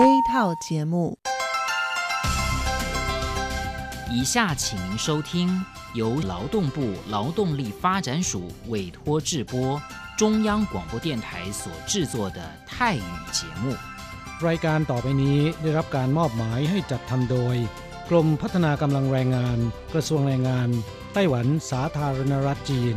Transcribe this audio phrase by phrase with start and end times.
[0.00, 1.18] A 套节目。
[4.10, 9.80] 以下请您收听由劳动部劳动力发展署委托制播，
[10.16, 13.00] 中央广播电台所制作的泰语
[13.32, 13.74] 节目。
[14.46, 17.56] รายการต่อไปนี้ได้รับการมอบหมายให้จัดทำโดย
[18.10, 19.58] กรมพัฒนากำลังแรงงาน
[19.92, 20.68] กระทรวงแรงงาน
[21.12, 22.96] ไต้หวันสาธารณรัฐจีน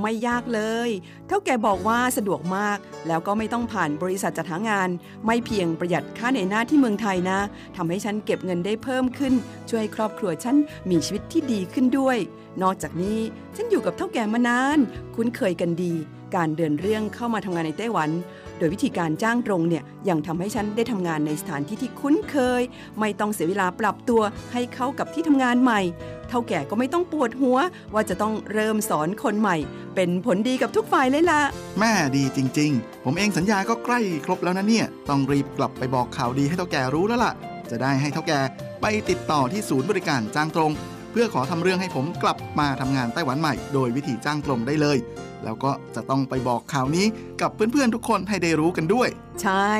[0.00, 0.90] ไม่ยากเลย
[1.28, 2.78] เท่าแก่บอกว่าสะดวกมาก
[3.08, 4.88] แล้วก็ไม่ต้องผ่านบริษัทจัดหางาน
[5.26, 7.38] ไม่เพียงประหยัดค่าในหน้าที่เมืองไทยนะ
[7.76, 9.34] ทำให้ฉันเก็บเงินได้เพิ่มขึ้น
[9.68, 10.56] ช่วยให้ครอบครัวฉัน
[10.90, 12.18] มีชีวิตที่ดีขึ้นด้วย
[12.62, 13.20] นอกจากนี้
[13.56, 14.78] ฉันอยู่กับเท่าแก่มานาน
[15.14, 15.94] คุ้นเคยกันดี
[16.36, 18.10] การเดินเรื่องเข้ามาทำงานในไต้หวัน
[18.58, 22.62] โดยวิธีการจ้างตรงเนี่ยยังทำให้ฉันได้ทำงานในสถานที่ที่คุ้นเคย
[23.00, 24.22] ไม่ต้องเสียเวลาปรับตัว
[24.52, 25.80] ให้เข้ากับที่ทำงานใหม่
[26.28, 27.58] เท่าแก่ก็ไม่ต้องปวดหัว
[27.94, 29.56] ว่าจะต้องเริ่มสอนคนใหม่
[29.94, 31.40] เป็นผลดีกับทุกฝ่ายเลยล่ะ
[31.78, 37.32] แม่ดีจริง ๆ ผมเองสัญญาก็ใกล้ครบแล้วนะเนี่ย ต้องรีบกลับไปบอกข่าวดีให้เท่าแก่รู้แล้วล่ะ
[37.70, 38.40] จะได้ให้เท่าแก่
[38.82, 40.72] ไปติดต่อที่ศูนย์บริการจ้างตรง
[41.12, 44.98] เพื่อขอทำเรื่องให้ผมกลับมาทำงานไต้หวันใหม่ โดยวิธีจ้างตรงได้เลย
[45.44, 47.06] แล้วก็จะต้องไปบอกข่าวนี้
[47.40, 49.08] กับเพื่อนๆทุกคนให้ได้รู้กันด้วย
[49.42, 49.70] ใช่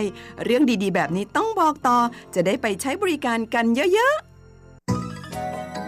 [0.44, 1.98] เรื่องดีๆ แบบนี้ต้องบอกต่อ
[2.34, 4.28] จะได้ไปใช้บริการกันเยอะๆ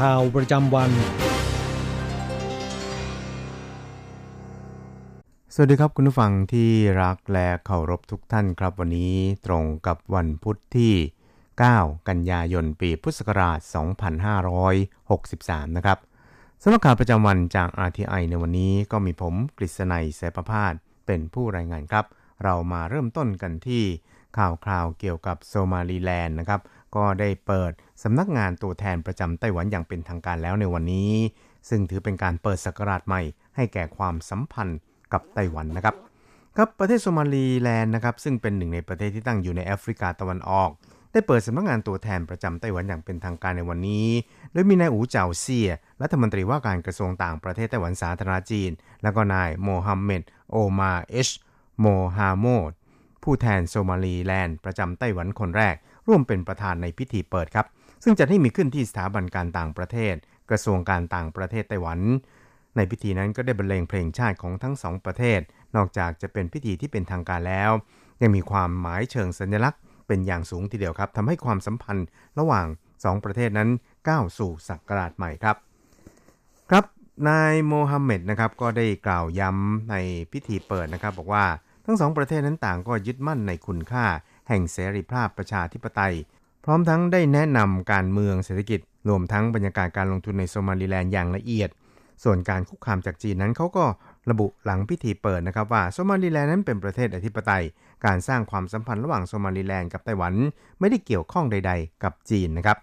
[0.00, 0.90] ข่าวประจำวัน
[5.54, 6.70] สวัสดีครับคุณผู้ฟังที่
[7.02, 9.14] รักและเคารพทุกท่านครับวันนี้
[9.46, 10.94] ตรงกับวันพุทธที่
[11.50, 13.58] 9 กันยายนปีพุทธศักราช
[14.88, 15.98] 2563 นะครับ
[16.62, 20.74] สำหรับข่าวประจำวันจาก RTI ในวันนี้ก็มีผมกฤษณัยเสประพาส
[21.06, 22.04] เป็นผู้รายงานครับ
[22.44, 23.82] เรามาเริ่มต้นกันที่
[24.38, 26.60] ข่าวคราวเกี่ยวกับโซมาลีแลนด์นะครับ
[26.96, 27.72] ก็ได้เปิด
[28.02, 31.12] สำนักงานตัวแทนประจำไต้หวันอย่างเป็นทางการแล้วในวันนี้
[31.68, 33.22] ซึ่งถือเป็นการเปิดศักราชใหม่
[33.56, 34.78] ให้แก่ความสัมพันธ์
[35.12, 35.96] กับไต้หวันนะครับ
[36.56, 40.70] ครับประเทศโซมาลีแลนด์นะครับซึ่งเป็นหนึ่งในประเทศที่ตั้งอยู่ในแอฟริกาตะวันออก
[41.12, 44.08] ได้เปิดสำนักงานตัวแทนประจำไต้หวันอย่างเป็นทางการในวันนี้
[44.52, 45.68] โดยมีนายอูเจาเซีย
[46.02, 48.70] รัฐมนตรีว่าการกระทรวงต่างประเทศไต้หวันสาธารณจีน
[49.02, 51.28] แล้วก็นายโมฮัมเหม็ดโอมาเอช
[51.80, 51.86] โม
[52.16, 52.70] ฮาโมด
[53.22, 55.74] ผู้แทนโซมาลีแลนด์ประจำไต้หวันคนแรก
[56.06, 57.66] ร่วมเป็นประธานในพิธีเปิดครับ
[58.04, 60.14] ซึ่งจะให้มีขึ้นที่สถาบันการต่างประเทศ
[60.50, 61.98] กระทรวงการต่างประเทศไต้หวัน
[62.76, 65.40] ในพิธีนั้นก็ได้บรรเลงเพลงชาติของทั้งสองประเทศ
[65.76, 67.70] นอกจากจะเป็นพิธีที่เป็นทางการแล้ว
[68.22, 72.06] ยังมีความหมายเชิงสัญลักษณ์ เป็นอย่างสูงทีเดียวครับทำให้ความสัมพันธ์
[72.38, 72.66] ระหว่าง
[73.04, 73.68] สองประเทศนั้น
[74.08, 75.56] ก้าวสู่ศักราชใหม่ครับ
[76.70, 76.84] ครับ
[77.28, 79.94] นายโมฮัมเหม็ดนะครับก็ได้กล่าวย้ำใน
[80.32, 81.44] พิธีเปิดนะครับ บอกว่า
[81.86, 84.04] ทั้งสองประเทศนั้นต่างก็ยึดมั่นในคุณค่า
[84.48, 86.14] แห่งเสรีภาพประชาธิปไตย
[86.64, 91.70] พร้อมทั้งได้แนะนำการเมืองเศรษฐกิจ รวมทั้งบรรยากาศการลงทุนในโซมาลีแลนด์อย่างละเอียด
[92.24, 93.84] ส่วนการคุกคามจากจีนนั้นเขาก็
[94.30, 97.64] ระบุหลังพิธีเปิดนะครับว่าโซมาลีแลนด์นั้นเป็นประเทศอธิปไตย
[98.06, 100.34] การสร้างความสัมพันธ์ระหว่างโซมาลีแลนด์กับไต้หวัน
[100.80, 102.76] ไม่ได้เกี่ยวข้องใด ๆ กับจีนนะครับ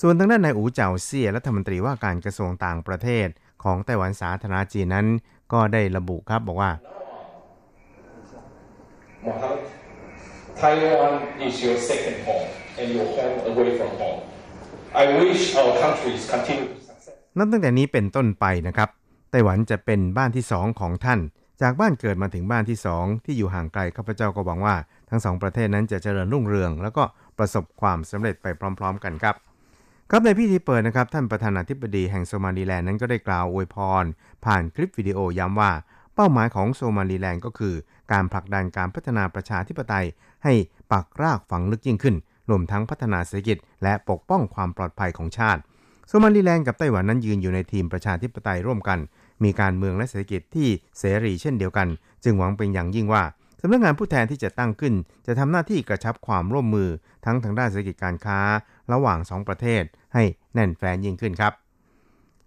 [0.00, 3.28] ส่วนทางด้านนายอูเจาเซียรัฐมนตรีว่าการกระทรวงต่างประเทศ
[3.64, 5.06] ของไต้หวันสาธารณจีนนั้น
[5.52, 6.70] ก็ได้ระบุครับบอกว่า
[10.62, 11.14] Taiwan
[11.46, 12.48] is your second home
[12.80, 14.20] and your home away from home.
[15.02, 17.14] I wish our countries continue to success.
[17.38, 18.88] นับตั้งแต่นี้เป็นต้นไปนะครับ
[19.30, 21.20] ไต้หวันจะเป็นบ้านที่สองของท่าน
[21.62, 24.76] จากบ้านเกิดมาถึงบ้านที่สองที่อยู่ห่างไกลข้าพเจ้าก็หวังว่า
[25.10, 27.04] ทั้งสองประเทศนั้นจะเจริญรุ่งเรือง แล้วก็
[27.38, 28.46] ประสบความสำเร็จไป
[28.78, 29.34] พร้อม ๆ กันครับ
[30.10, 34.04] ครับในพิธีเปิดนะครับ ท่านประธานาธิบดีแห่งโซมาลีแลนด์นั้นก็ได้กล่าวอวยพร
[34.44, 35.72] ผ่านคลิปวิดีโอย้ำว่า
[36.14, 37.74] เป้าหมายของโซมาลีแลนด์ก็คือ
[38.12, 40.06] การผลักดันการพัฒนาประชาธิปไตย
[40.44, 40.54] ให้
[40.92, 42.16] ปักรากฝังลึกยิ่งขึ้น
[42.50, 45.60] รวมทั้งพัฒนาเศรษฐกิจ และปกป้องความปลอดภัยของชาติ
[46.08, 48.98] โซมาลีแลนด์กับไต้หวันนั้นยืนอยู่ในทีมประชาธิปไตยร่วมกัน
[49.44, 50.68] มีการเมืองและเศรษฐกิจที่
[50.98, 51.88] เสรีเช่นเดียวกัน
[52.24, 53.22] จึงหวังเป็นอย่างยิ่งว่า
[53.60, 54.94] สำนักงานผู้แทนที่จะตั้งขึ้น
[55.26, 56.88] จะทำหน้าที่กระชับความร่วมมือ
[57.24, 58.40] ทั้งทางด้านเศรษฐกิจการค้า
[58.92, 59.82] ระหว่างสองประเทศ
[60.14, 60.22] ให้
[60.54, 61.52] แน่นแฟ้นยิ่งขึ้นครับ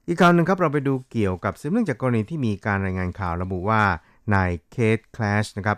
[0.07, 3.81] อีกข่าวหนึ่งครับเราไปดูเกี่ยวกับสืบเนื่องจากกรณีที่มีการรายงานข่าวระบุว่า
[4.33, 5.77] นายเคทคลาชนะครับ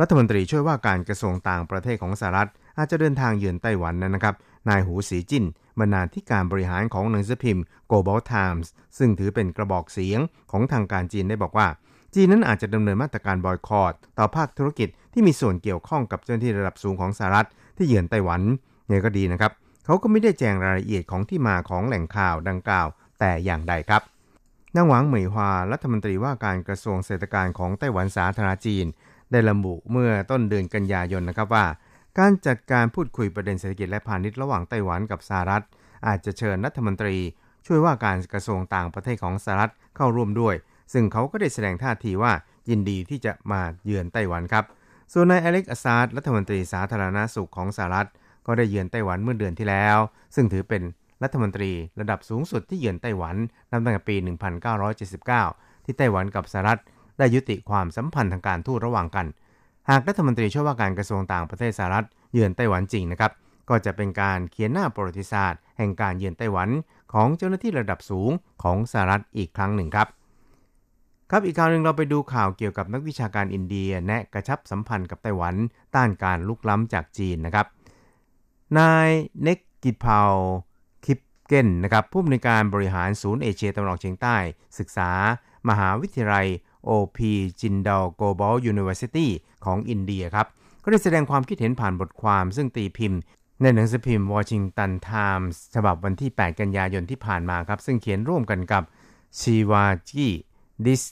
[0.00, 4.34] รัฐมนตรีช่วยว่าการกระทรวงต่างประเทศของสหรัฐ อาจจะเดินทางเยือนไต้หวันนะครับ
[4.68, 5.44] นายหูสีจิ้น
[5.78, 8.66] บรรณาธิการบริหารของหนังสือพิมพ์ Global Times
[8.98, 10.20] ซึ่งถือเป็นกระบอกเสียง
[10.50, 11.68] ของทางการจีนได้บอกว่า
[12.14, 18.40] จีนนั้นอาจจะดำเนินมาตรการบอยคอรดต่อภาคธุรกิจที่มีส่วนเกี่ยวข้องกับเจ้าหน้าที่ระดับสูงของสหรัฐที่เยือนไต้หวัน
[18.88, 19.52] เนี่ยก็ดีนะครับ
[19.84, 22.86] เขาก็ไม่ได้แจงรายละเอียดของที่มาของแหล่งข่าวดังกล่าว
[23.20, 24.02] แต่อย่างใดครับ
[24.76, 28.86] นางหวังเหมยฮวารัฐมนตรีว่าการกระทรวงเศรษฐการของไต้หวันสาธารณจีน
[29.32, 31.66] ได้ระบุเมื่อต้นเดือนกันยายนนะครับว่า
[32.18, 35.64] การจัดการพูดคุยประเด็นเศรษฐกิจและพาณิชย์ระหว่างไต้หวันกับสหรัฐ
[36.06, 37.16] อาจจะเชิญรัฐมนตรี
[37.66, 40.54] ช่วยว่าการกระทรวงต่างประเทศของสหรัฐเข้าร่วมด้วย
[40.92, 42.32] ซึ่งเขาก็ได้แสดงท่าทีว่า
[42.70, 44.64] ยินดีที่จะมาเยือนไต้หวันครับ
[45.12, 48.08] ส่วนนายอเล็กอาซาดรัฐมนตรีสาธารณาสุขของสหรัฐ
[48.46, 49.98] ก็ได้เยือนไต้หวันเมื่อเดือนที่แล้ว
[50.34, 50.82] ซึ่งถือเป็น
[51.22, 51.70] รัฐมนตรี
[52.00, 53.36] ระดับสูงสุดที่เยือนไต้หวัน
[53.70, 54.16] นับตั้งแต่ปี
[55.20, 56.80] 1979 ที่ไต้หวันกับสหรัฐ
[57.18, 59.26] ได้ยุติความสัมพันธ์ทางการทูตระหว่างกัน
[59.90, 63.32] หากรัฐมนตรีช่วยว่าการกระทรวงต่างประเทศสหรัฐเยือนไต้หวันจริงนะครับ
[63.68, 66.68] ก็จะเป็นการเขียนหน้าประวัติศาสตร์ แห่งการเยือนไต้หวัน
[67.12, 68.30] ของเจ้าหน้าที่ระดับสูง
[68.62, 70.08] ของสหรัฐอีกครั้งหนึ่งครับ
[71.30, 75.54] ครับอีกข่าวหนึ่งเราไปดูข่าวเกี่ยวกับนักวิชาการอินเดีย แนะกระชับสัมพันธ์กับไต้หวัน
[75.94, 77.66] ต้านการลุกล้ำจากจีนนะครับ
[78.78, 79.08] นาย
[79.42, 80.34] เนกกิพาว
[81.04, 84.36] คิปเกนนะครับผู้อำนวยการบริหารศูนย์เอเชียตะวันออกเฉียงใต้
[84.78, 85.10] ศึกษา
[85.68, 86.46] มหาวิทยาลัย
[86.90, 87.18] OP
[87.60, 89.28] Jindal Global University
[89.64, 90.46] ของอินเดียครับ
[90.82, 93.20] ก็ได้แสดงความคิดเห็นผ่านบทความซึ่งตีพิมพ์
[93.62, 98.82] ในหนังสือพิมพ์ Washington Times ฉบับวันที่ 8 กันยายนที่ผ่านมาครับ ซึ่งเขียนร่วมกันกับ
[99.40, 100.26] ชีวาจี
[100.84, 101.02] ดิส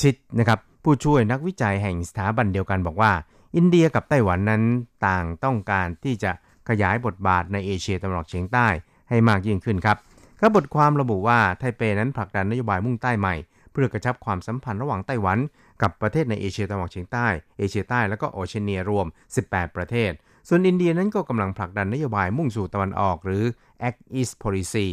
[0.00, 3.12] ชิตนะครับผู้ช่วยนักวิจัยแห่งสถาบันเดียวกันบอกว่า
[3.56, 4.62] อินเดียกับไต้หวันนั้น
[5.06, 6.30] ต่างต้องการที่จะ
[6.68, 8.66] ขยายบทบาทในเอเชียตะวันออกเฉียงใต้
[9.08, 9.96] ให้มากยิ่งขึ้นครับ
[10.40, 13.34] ครับบทความระบุว่าไทเปนั้นผลักดันนโยบายมุ่งใต้ใหม่
[13.74, 15.38] เพื่อกระชับความสัมพันธ์ระหว่างไต้หวัน
[15.82, 17.26] กับประเทศในเอเชียตะวันออกเฉียงใต้
[17.58, 19.06] เอเชียใต้แล้วก็โอเชียเนียรวม
[19.40, 20.12] 18 ประเทศ
[20.48, 23.44] ส่วนอินเดียนั้นก็กำลังผลักดันนโยบายมุ่งสู่ตะวันออกหรือ
[23.88, 24.86] Act East Policy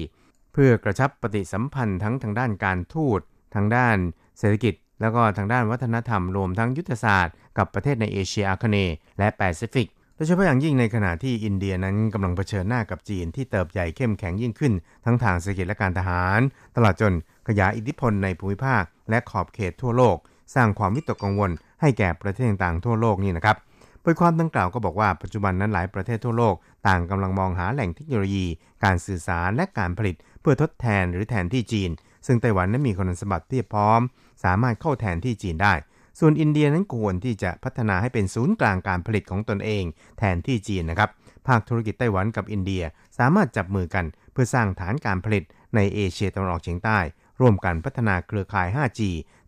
[0.53, 3.19] เพื่อกระชับปฏิสัมพันธ์ทั้งทางด้านการทูต
[3.55, 3.97] ทางด้าน
[4.39, 14.73] เศรษฐกิจ แล้วก็ทางด้านวัฒนธรรมรวมทั้งยุทธศาสตร์ กับประเทศในเอเชียอาคเนย์และแปซิฟิกโดยเฉพาะอย่างยิ่งในขณะที่อินเดียนั้นกำลังเผชิญหน้ากับจีนที่เติบใหญ่เข้มแข็งยิ่งขึ้น
[15.05, 16.39] ทั้งทางเศรษฐกิจและการทหาร
[16.75, 17.13] ตลอดจน
[17.59, 20.17] ยายอิทธิพลในภูมิภาค และขอบเขตทั่วโลก
[20.55, 23.57] สร้างความวิตกกังวล ให้แก่ประเทศต่างๆทั่วโลกนี่นะครับ
[24.03, 26.55] บทความดังกล่าวก็บอกว่าปัจจุบันนั้นหลายประเทศทั่วโลก
[26.87, 28.45] ต่างกำลังมองหาแหล่งเทคโนโลยี
[28.83, 31.89] การสื่อสารและการผลิต เพื่อทดแทนหรือแทนที่จีน
[32.25, 34.01] ซึ่งไต้หวันนั้นมีคุณสมบัติเพียบพร้อม
[34.43, 35.73] สามารถเข้าแทนที่จีนได้
[36.19, 39.83] ส่วนอินเดียนั้นควรที่จะพัฒนาให้เป็นศูนย์กลางการผลิตของตนเอง
[40.19, 41.09] แทนที่จีนนะครับ
[41.47, 42.83] ภาคธุรกิจไต้หวันกับอินเดีย
[43.17, 45.43] สามารถจับมือกัน เพื่อสร้างฐานการผลิต
[45.75, 46.99] ในเอเชียตะวันออกเฉียงใต้
[47.41, 48.99] ร่วมกันพัฒนาเครือข่าย 5G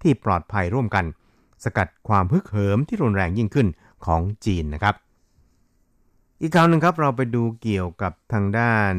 [0.01, 1.05] ที่ปลอดภัยร่วมกัน
[1.63, 3.67] สกัดความฮึกเหิมที่รุนแรงยิ่งขึ้น
[4.05, 4.95] ของจีนนะครับ
[6.41, 8.93] อีกข่าวหนึ่งครับเราไปดูเกี่ยวกับทางด้าน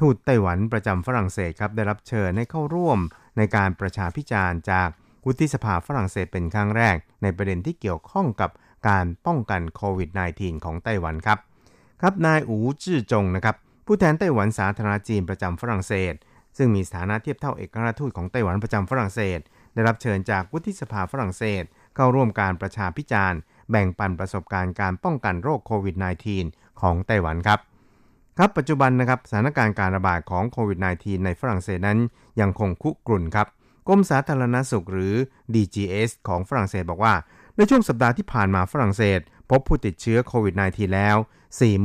[0.00, 2.98] ทูตไต้หวันประจำฝรั่งเศสครับได้รับเชิญให้เข้าร่วม
[3.36, 4.88] ในการประชาพิจารณ์จาก
[5.24, 8.50] วุฒิสภาฝรั่งเศสเป็นครั้งแรก ในประเด็นที่เกี่ยวข้องกับ
[8.88, 11.38] การป้องกันโควิด -19 ของไต้หวันครับ
[12.00, 13.56] ครับนายอูจื้อจงนะครับ
[13.86, 16.14] ผู้แทนไต้หวันสาธารณจีนประจำฝรั่งเศส
[16.56, 19.38] ซึ่งมีสถานะเทียบเท่าเอกราชทูตของไต้หวันประจำฝรั่งเศส
[19.74, 21.62] ได้รับเชิญจากวุฒิสภาฝรั่งเศส
[21.96, 23.38] เข้าร่วมการประชาพิจารณ์
[23.70, 25.96] แบ่งปันประสบการณ์การป้องกันโรคโควิด
[26.38, 27.60] -19 ของไต้หวันครับ
[28.36, 31.98] ครับปัจจุบันนะครับสถานการณ์การระบาดของโควิด -19 ในฝรั่งเศสนั้น
[32.40, 33.46] ยังคงคุกรุ่นครับ
[33.88, 35.14] กรมสาธารณสุขหรือ
[35.54, 37.14] DGS ของฝรั่งเศสบอกว่า
[37.56, 39.20] ในช่วงสัปดาห์ที่ผ่านมาฝรั่งเศส
[39.50, 41.16] พบผู้ติดเชื้อโควิด -19 แล้ว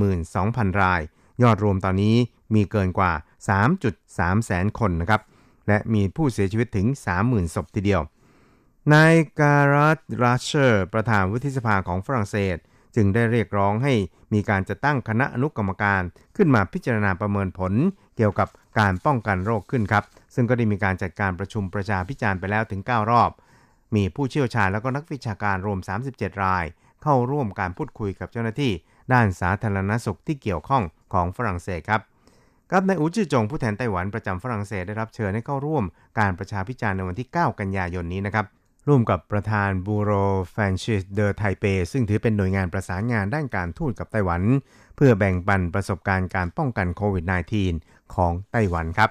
[0.05, 1.01] 42,000 ราย
[1.43, 2.15] ยอดรวมตอนนี้
[2.53, 5.21] มีเกินกว่า 3.3 แสนคนนะครับ
[5.67, 6.87] และมีผู้เสียชีวิตถึง
[7.19, 8.01] 30,000 ศพทีเดียว
[8.93, 12.57] นายการัตราเชอร์ประธานวุฒิสภาของฝรั่งเศส
[12.95, 13.93] จึงได้เรียกร้องให้
[14.33, 16.01] มีการจะตั้งคณะอนุกรรมการ
[16.35, 17.73] ขึ้นมาพิจารณาประเมินผล
[18.17, 18.47] เกี่ยวกับ
[18.79, 20.03] การป้องกันโรคขึ้นครับ
[20.35, 23.29] ซึ่งก็ได้มีการจัดการประชุมประชาพิจารณ์ไปแล้วถึง 9 รอบ
[23.95, 25.79] มีผู้เชี่ยวชาญแล้วก็นักวิชาการรวม
[26.11, 26.65] 37 ราย
[27.03, 28.71] เข้าร่วมการพูดคุยกับเจ้าหน้าที่
[29.13, 32.01] ด้านสาธารณสุขที่เกี่ยวข้องของฝรั่งเศสครับ
[32.71, 35.83] กับนายอูจือจงผู้แทนไต้หวันประจำฝรั่งเศสได้รับเชิญให้เข้าร่วม
[36.19, 38.45] การประชาพิจารณ์ในวันที่ 9 กันยายนนี้นะครับ
[38.87, 40.11] ร่วมกับประธานบูโร
[40.51, 44.41] แฟนชิสเดอไทเป ซึ่งถือเป็นหน่วยงานประสานงานด้านการทูตกับไต้หวัน
[44.95, 47.25] เพื่อแบ่งปันประสบการณ์การป้องกันโควิด
[47.69, 49.09] -19 ของไต้หวันครับ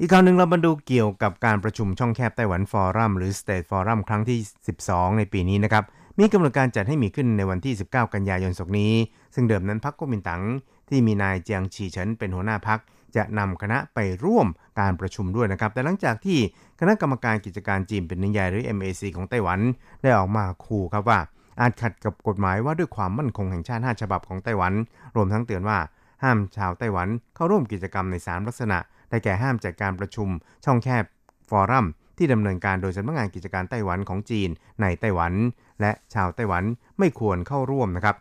[0.00, 4.38] อีกข่าวหนึ่งเรามาดูเกี่ยวกับการประชุมช่องแคบไต้หวันฟอรัมหรือ State Forum ครั้งที่
[4.78, 5.84] 12 ในปีนี้นะครับ
[6.18, 8.92] มีกำหนดการจัดให้มีขึ้นในวันที่ 19 กันยายนศกนี้
[9.34, 10.42] ซึ่งเดิมนั้นพรรคก๊กมินตั๋ง
[10.88, 12.80] ที่มีนายเจียงฉีเฉินเป็นหัวหน้าพัก
[13.16, 14.48] จะนำคณะไปร่วม
[14.80, 16.38] การประชุมด้วยนะครับ แต่หลังจากที่
[16.80, 19.60] คณะกรรมการกิจการจีนเป็นนิยายหรือ MAC ของไต้หวัน
[20.02, 21.20] ได้ออกมาขู่ครับว่า
[21.60, 24.72] อาจขัดกับกฎหมายว่าด้วยความมั่นคงแห่งชาติ 5 ฉบับของไต้หวัน
[25.16, 25.78] รวมทั้งเตือนว่า
[26.22, 28.78] ห้ามชาวไต้หวันเข้าร่วมกิจกรรมใน 3 ลักษณะ
[29.10, 30.28] ได้แก่ห้ามจัดการประชุม
[30.64, 31.04] ช่องแคบ
[31.50, 31.86] ฟอรัม
[32.18, 34.48] ที่ดำเนินการโดยสำนักงานกิจการไต้หวันของจีน
[34.82, 35.32] ในไต้หวัน
[35.80, 36.64] และชาวไต้หวัน
[36.98, 38.16] ไม่ควรเข้าร่วมนะครับ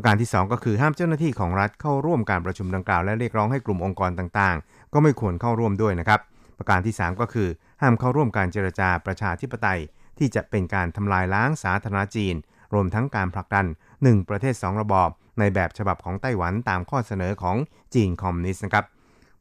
[0.00, 6.20] ประการที่ 2 ก็คือห้ามเจ้าหน้าที่ของรัฐเข้าร่วมการประชุมดังกล่าวและเรียกร้องให้กลุ่มองค์กรต่างๆ ก็ไม่ควรเข้าร่วมด้วยนะครับ
[6.58, 7.48] ประการที่ 3 ก็คือ
[7.82, 9.80] ห้ามเข้าร่วมการเจรจาประชาธิปไตย
[10.18, 12.34] ที่จะเป็นการทำลายล้างสาธารณจีน
[12.74, 17.56] รวมทั้งการผลักดัน 1 ประเทศ 2 ระบอบในแบบฉบับของไต้หวันตามข้อเสนอของ
[17.94, 18.84] จีนคอมมิวนิสต์นะครับ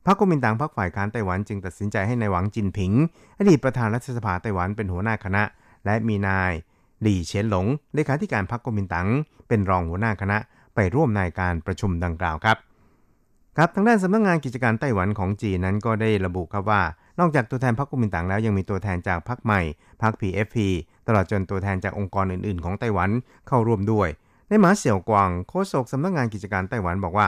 [0.06, 2.92] พรรคก๊กมินตังพรรคฝ่ายค้านไต้หวันจึงตัดสินใจให้ในายหวังจินผิง
[3.38, 5.44] อดีตประธานรัฐสภาไต้หวันเป็นหัวหน้าคณะ
[5.86, 6.52] และมีนาย
[7.02, 9.08] หลี่เฉินหลงเลขาธิการพรรคก๊กมินตั๋ง
[9.48, 10.38] เป็นรองหัวหน้าคณะ
[10.76, 12.58] ไปร่วมในการประชุมดังกล่าวครับ
[13.58, 16.82] ครับทางด้านสำนักงงานกิจการไต้หวันของจีนนั้นก็ได้ระบุครับว่า
[17.20, 19.62] นอกจากตัวแทนพรรคกุมินตั๋งแล้วยังมีตัวแทนจากพรรคใหม่
[20.02, 20.58] พรรค PFP
[21.08, 23.10] ตลอดจนตัวแทนจากองค์กรอื่น ๆ ของไต้หวัน
[23.48, 24.10] เข้าร่วมด้วย
[24.50, 27.28] ในหมาเสี่ยวกวางโฆษกสำนักงงานกิจการไต้หวันบอกว่า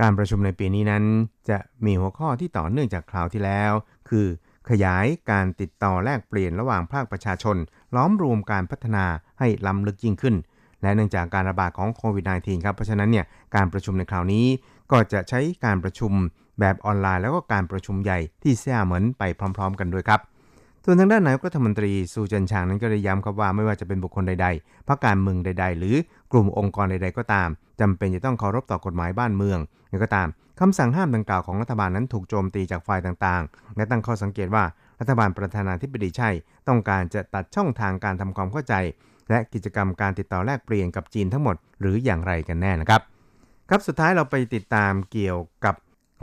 [0.00, 1.04] การประชุมในปีนี้นั้น
[1.50, 3.72] จะมีหัวข้อที่ต่อเนื่องจากคราวที่แล้ว
[4.08, 4.26] คือ
[4.70, 7.56] ขยายการติดต่อแลกเปลี่ยนระหว่างภาคประชาชน
[7.96, 9.04] ล้อมรวมการพัฒนา
[9.38, 10.36] ให้ล้ำลึกยิ่งขึ้น
[10.82, 14.46] และเนื่องจากการระบาดของโควิด -19 ครับ เพราะฉะนั้นเนี่ยการประชุมในคราวนี้
[14.92, 16.12] ก็จะใช้การประชุม
[16.60, 19.22] แบบออนไลน์ แล้วก็การประชุมใหญ่ที่เซี่ยเหมือนไป
[19.56, 20.20] พร้อม ๆ กันด้วยครับ
[20.90, 25.96] ส่วนทางด้านนายกรัฐมนตรีซูจินชางนั้นก็ได้ย้ำครับว่าไม่ว่าจะเป็นบุคคลใดๆพรรคการเมืองใด ๆ หรือ
[26.32, 27.48] กลุ่มองค์กรใด ๆ ก็ตาม
[27.80, 30.28] จำเป็นจะต้องเคารพต่อกฎหมายบ้านเมืองอย่างก็ตาม
[30.60, 34.64] คำสั่งห้ามดังกล่าวของรัฐบาลนั้นถูกโจมตีจากฝ่ายต่างๆ และตั้งข้อสังเกตว่า
[35.00, 36.30] รัฐบาลประธานาธิบดีใช่
[36.68, 38.74] ต้องการจะตัดช่องทางการทำความเข้าใจ
[39.30, 43.02] และกิจกรรมการติดต่อแลกเปลี่ยนกับจีนทั้งหมด หรืออย่างไรกันแน่นะครับ
[43.68, 45.74] ครับสุดท้ายเราไปติดตามเกี่ยวกับ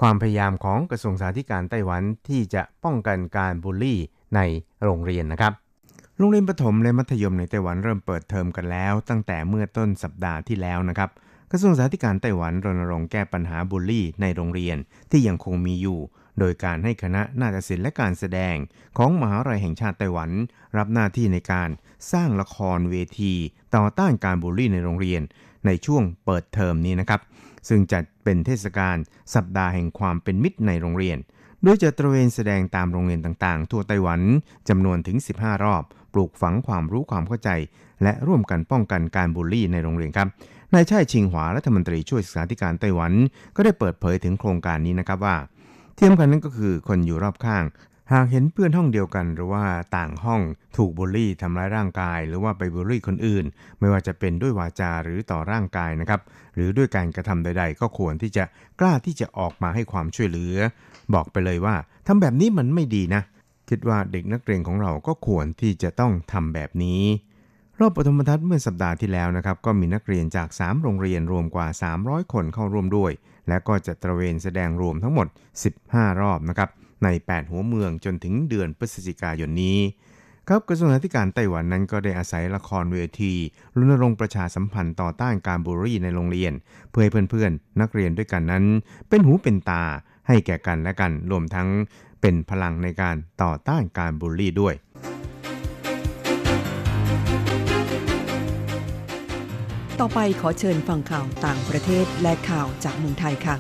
[0.02, 4.00] ความพยายามของกระทรวงสาธารณสุขไต้หวันที่จะป้องกันการบูลลี่
[4.36, 4.39] ใน
[4.84, 5.53] โรงเรียนนะครับ
[6.17, 11.10] โรงเรียนประถมและมัธยมในไต้หวันเริ่มเปิดเทอมกันแล้ว ตั้งแต่เมื่อต้นสัปดาห์ที่แล้วนะครับ
[11.51, 14.77] กระทรวงสาธารณสุขไต้หวันรณรงค์แก้ปัญหาบูลลี่ในโรงเรียน
[15.12, 16.00] ที่ยังคงมีอยู่
[16.39, 18.55] โดยการให้คณะนาฏศิลป์และการแสดง
[18.98, 20.32] ของมหาวิทยาลัยแห่งชาติไต้หวัน
[20.77, 21.70] รับหน้าที่ในการ
[22.12, 23.34] สร้างละครเวที
[23.75, 25.22] ต่อต้านการบูลลี่ในโรงเรียน
[25.65, 27.22] ในช่วงเปิดเทอมนี้นะครับ
[27.67, 28.98] ซึ่งจัดเป็นเทศกาล
[29.36, 31.17] สัปดาห์แห่งความเป็นมิตรในโรงเรียน
[31.68, 34.22] โดยจะตระเวนแสดงตามโรงเรียนต่างๆ ทั่วไต้หวัน
[34.70, 37.50] จำนวนถึง 15 รอบ ปลูกฝังความรู้ความเข้าใจ
[38.04, 40.28] และร่วมกันป้องกันการบูลลี่ในโรงเรียนครับ
[40.74, 43.12] นายช่ชิงหวารัฐมนตรีช่วยศึกษาธิการไต้หวัน
[43.56, 45.36] ก็ได้เปิดเผยถึงโครงการนี้นะครับว่า
[45.96, 47.64] เทียมกันนั้นก็คือคนอยู่รอบข้าง
[48.14, 49.64] หากเห็นเพื่อนห้องเดียวกัน หรือว่า
[49.96, 50.42] ต่างห้อง
[50.78, 53.46] ถูกบูลลี่ทำร้ายร่างกาย หรือว่าไปบูลลี่คนอื่น
[53.80, 56.22] ไม่ว่าจะเป็นด้วยวาจาหรือต่อร่างกายนะครับ
[56.56, 58.44] หรือด้วยการกระทำใด ๆ ก็ควรที่จะ
[58.80, 60.56] กล้าที่จะออกมาให้ความช่วยเหลือ
[61.14, 61.76] บอกไปเลยว่า
[62.08, 63.22] ทำแบบนี้มันไม่ดีนะ
[63.70, 67.04] คิดว่าเด็กนักเรียนของเราก็ควรที่จะต้องทำแบบนี้
[67.80, 71.68] รอบปฐมบรรทัดเมื่อสัปดาห์ที่แล้วนะครับ ก็มีนักเรียนจาก 3 โรงเรียนรวมกว่า
[72.00, 73.12] 300 คนเข้าร่วมด้วย
[73.48, 75.28] และก็จะตระเวนแสดงรวมทั้งหมด
[75.74, 76.70] 15 รอบนะครับ
[77.04, 79.80] ใน 8 หัวเมืองจนถึงเดือนพฤศจิกายนนี้
[80.48, 83.34] ครับกระทรวงธิการไต้หวันนั้นก็ได้อาศัยละครเวที
[83.78, 86.54] รณรงค์ประชาสัมพันธ์ต่อต้านการบูลลี่ในโรงเรียน
[86.90, 88.64] เพื่อให้เพื่อนๆ นักเรียนด้วยกันนั้น
[89.10, 89.84] เป็นหูเป็นตา
[90.28, 91.68] ให้แก่กันและกันรวมทั้ง
[92.22, 94.74] เป็นพลังในการต่อต้านการบูลลี่ด้วย
[100.00, 103.56] ต่อไปขอเชิญฟังข่าวต่างประเทศและข่าวจากเมืองไทยค่ะ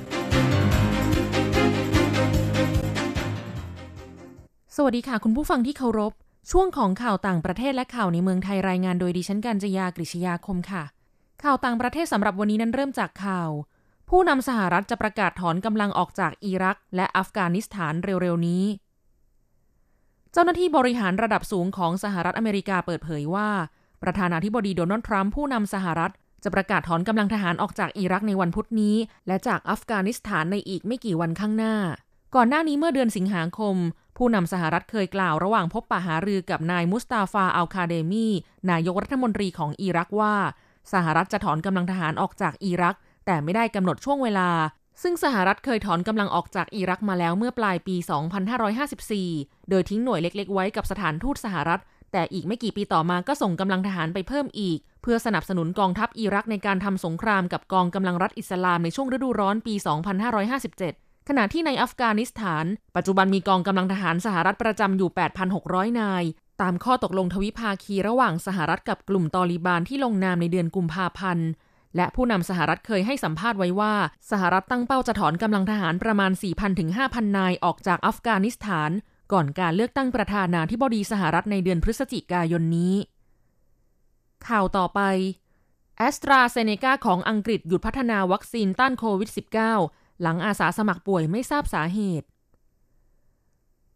[4.77, 6.13] สวัสดีค่ะ คุณผู้ฟังที่เคารพ
[6.51, 10.83] ช่วงของข่าวต่างประเทศและข่าวในเมืองไทยรายงานโดยดิฉันกัญจยากริชยาคมค่ะ
[11.43, 13.49] ข่าวต่างประเทศสำหรับวันนี้นั้นเริ่มจากข่าว
[14.09, 18.63] ผู้นำสหรัฐจะประกาศถอนกำลังออกจากอิรัก และอัฟกานิสถานเร็วๆนี้
[20.31, 23.49] เจ้าหน้าที่บริหารระดับสูงของสหรัฐอเมริกาเปิดเผยว่า
[24.03, 26.11] ประธานาธิบดีโดนัลด์ทรัมป์ผู้นำสหรัฐ
[26.43, 28.95] จะประกาศถอนกำลังทหารออกจากอิรักในวันพุธนี้
[29.27, 31.75] และจากอัฟกานิสถานในอีกไม่กี่วันข้างหน้า
[32.35, 33.75] ก่อนหน้านี้เมื่อเดือนสิงหาคม
[34.17, 38.27] ผู้นำสหรัฐเคยกล่าวระหว่างพบปะหารือกับนายมุสตาฟาอัลคาเดมี
[38.71, 40.35] นายกรัฐมนตรีของอิรักว่า
[40.93, 42.95] สหรัฐจะถอนกำลังทหารออกจากอิรัก
[43.25, 44.49] แต่ไม่ได้กำหนดช่วงเวลา
[45.03, 47.95] ซึ่งสหรัฐเคยถอนกำลังออกจากอิรักมาแล้วเมื่อปลายปี
[49.23, 51.81] 2554 โดยทิ้งหน่วยเล็ก ๆ ไว้กับสถานทูตสหรัฐ
[52.11, 62.65] แต่อีกไม่กี่ปีต่อมาก็ส่งกำลังทหารไปเพิ่มอีก เพื่อสนับสนุนกองทัพอิรักในการทำสงครามกับกองกำลังรัฐอิสลามในช่วงฤดูร้อนปี 2557 ขณะที่ในอัฟกานิสถาน
[62.95, 65.09] ปัจจุบันมีกองกำลังทหารสหรัฐประจำอยู่
[65.55, 66.23] 8,600 นาย
[66.61, 71.47] ตามข้อตกลงทวิภาคีระหว่างสหรัฐกับกลุ่มตอริบานที่ลงนามในเดือนกุมภาพันธ์
[71.95, 73.93] และผู้นำสหรัฐเคยให้สัมภาษณ์ไว้ว่า
[74.31, 78.91] สหรัฐตั้งเป้าจะถอนกำลังทหารประมาณ 4,000 ถึง 5,000 นายออกจากอัฟกานิสถาน
[79.33, 82.95] ก่อนการเลือกตั้งประธานาธิบดีสหรัฐในเดือนพฤศจิกายนนี้
[84.47, 85.01] ข่าวต่อไป
[85.97, 92.27] แอสตราเซเนกาของอังกฤษหยุดพัฒนาวัคซีนต้านโควิด -19 หลังอาสาสมัครป่วยไม่ทราบสาเหตุ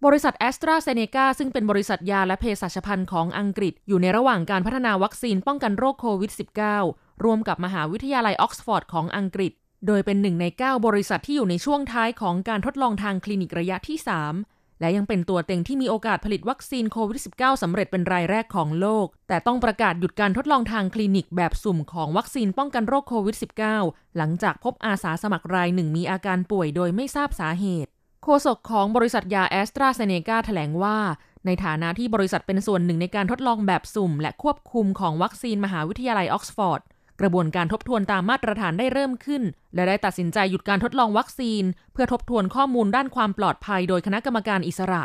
[0.06, 6.32] บริษัทแอสตราเซเนกาซึ่งเป็นบริษัทยาและเภสัชพันธ์ของอังกฤษ อยู่ในระหว่างการพัฒนาวัคซีนป้องกันโรคโควิด
[6.78, 9.52] -19 ร่วมกับมหาวิทยาลัยออกซ์ฟอร์ดของอังกฤษ
[9.88, 13.98] โดยเป็นหนึ่งใน 9 บริษัทที่อยู่ในช่วงท้ายของการทดลองทางคลินิกระยะที่
[14.34, 23.36] 3 และยังเป็นตัวเต็งที่มีโอกาสผลิตวัคซีนโควิด -19 สำเร็จเป็นรายแรกของโลก แต่ต้องประกาศหยุดการทดลองทางคลินิกแบบสุ่มของวัคซีนป้องกันโรคโควิด
[23.76, 27.90] -19 หลังจากพบอาสาสมัครรายหนึ่งมีอาการป่วยโดยไม่ทราบสาเหตุ
[28.24, 30.98] โฆษกของบริษัทยาแอสตราเซเนกาแถลงว่า
[31.46, 36.82] ในฐานะที่บริษัทเป็นส่วนหนึ่งในการทดลองแบบสุ่ม และควบคุมของวัคซีนมหาวิทยาลัยออกซฟอร์ด
[37.20, 39.44] กระบวนการทบทวนตามมาตรฐานได้เริ่มขึ้น
[39.76, 45.04] และได้ตัดสินใจหยุดการทดลองวัคซีน เพื่อทบทวนข้อมูลด้านความปลอดภัยโดยคณะกรรมการอิสระ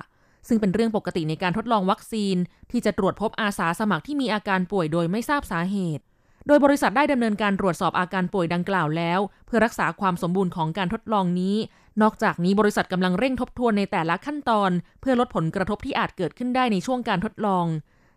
[0.49, 2.37] ซึ่งเป็นเรื่องปกติในการทดลองวัคซีน
[2.71, 6.05] ที่จะตรวจพบอาสาสมัครที่มีอาการป่วยโดยไม่ทราบสาเหตุ
[6.47, 11.57] โดยบริษัทได้ดำเนินการตรวจสอบอาการป่วยดังกล่าวแล้ว เพื่อรักษาความสมบูรณ์ของการทดลองนี้
[12.03, 17.67] นอกจากนี้บริษัทกำลังเร่งทบทวนในแต่ละขั้นตอน เพื่อลดผลกระทบที่อาจเกิดขึ้นได้ในช่วงการทดลอง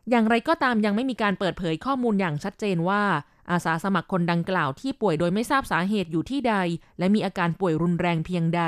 [0.09, 3.03] อย่างไรก็ตามยังไม่มีการเปิดเผยข้อมูลอย่างชัดเจนว่า
[3.51, 6.55] อาสาสมัครคนดังกล่าวที่ป่วยโดยไม่ทราบสาเหตุอยู่ที่ใด
[6.99, 8.63] และมีอาการป่วยรุนแรงเพียงใด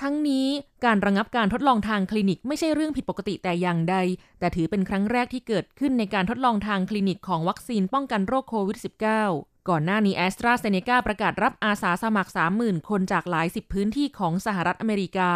[0.00, 0.48] ทั้งนี้
[0.84, 3.96] การระงับการทดลองทางคลินิกไม่ใช่เรื่องผิดปกติแต่อย่างใด
[4.38, 8.78] แต่ถือเป็นครั้งแรกที่เกิดขึ้นในการทดลองทางคลินิกของวัคซีนป้องกันโรคโควิด
[9.22, 15.30] -19 ก่อนหน้านี้แอสตราเซเนกาประกาศรับอาสาสมัคร 30,000 คนจากหลายสิบพื้นที่ของสหรัฐอเมริกา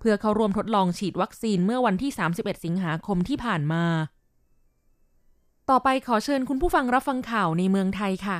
[0.00, 3.84] เพื่อเข้าร่วมทดลองฉีดวัคซีนเมื่อวันที่ 31 สิงหาคมที่ผ่านมา
[5.72, 8.38] ต่อไปขอเชิญคุณผู้ฟังรับฟังข่าวในเมืองไทยค่ะ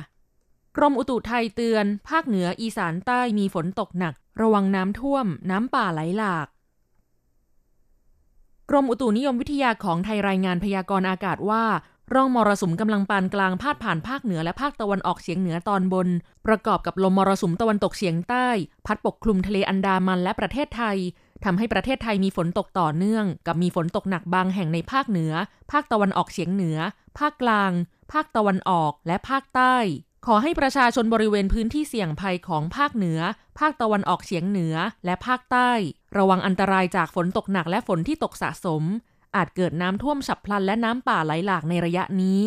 [0.77, 6.47] กรมอุตุไทยเตือน ภาคเหนืออีสานใต้มีฝนตกหนัก ระวังน้ำท่วม น้ำป่าไหลหลาก
[8.69, 11.63] กรมอุตุนิยมวิทยาของไทยรายงานพยากรณ์อากาศว่า
[12.13, 16.07] ร่องมรสุมกำลังปานกลางพาดผ่านภาคเหนือและภาคตะวันออกเฉียงเหนือตอนบน
[16.45, 18.47] ประกอบกับลมมรสุมตะวันตกเฉียงใต้
[18.85, 20.97] พัดปกคลุมทะเลอันดามันและประเทศไทย
[21.43, 25.33] ทำให้ประเทศไทยมีฝนตกต่อเนื่อง กับมีฝนตกหนักบางแห่งในภาคเหนือ
[25.71, 26.77] ภาคตะวันออกเฉียงเหนือ
[27.19, 27.71] ภาคกลาง
[28.11, 29.75] ภาคตะวันออก และภาคใต้
[30.25, 33.19] ขอให้ประชาชนบริเวณพื้นที่เสี่ยงภัยของภาคเหนือ
[33.59, 34.75] ภาคตะวันออกเฉียงเหนือ
[35.05, 35.71] และภาคใต้
[36.17, 38.83] ระวังอันตรายจากฝนตกหนักและฝนที่ตกสะสม
[39.35, 42.41] อาจเกิดน้ำท่วมฉับพลันและน้ำป่าไหลหลากในระยะนี้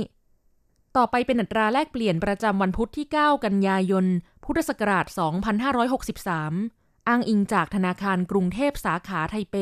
[0.96, 4.06] ต่อไปเป็นอัตราแลกเปลี่ยนประจำวันพุธที่ 9 กันยายน
[4.44, 9.56] พุทธศักราช 2563 อ้างอิงจากธนาคารกรุงเทพสาขาไทเป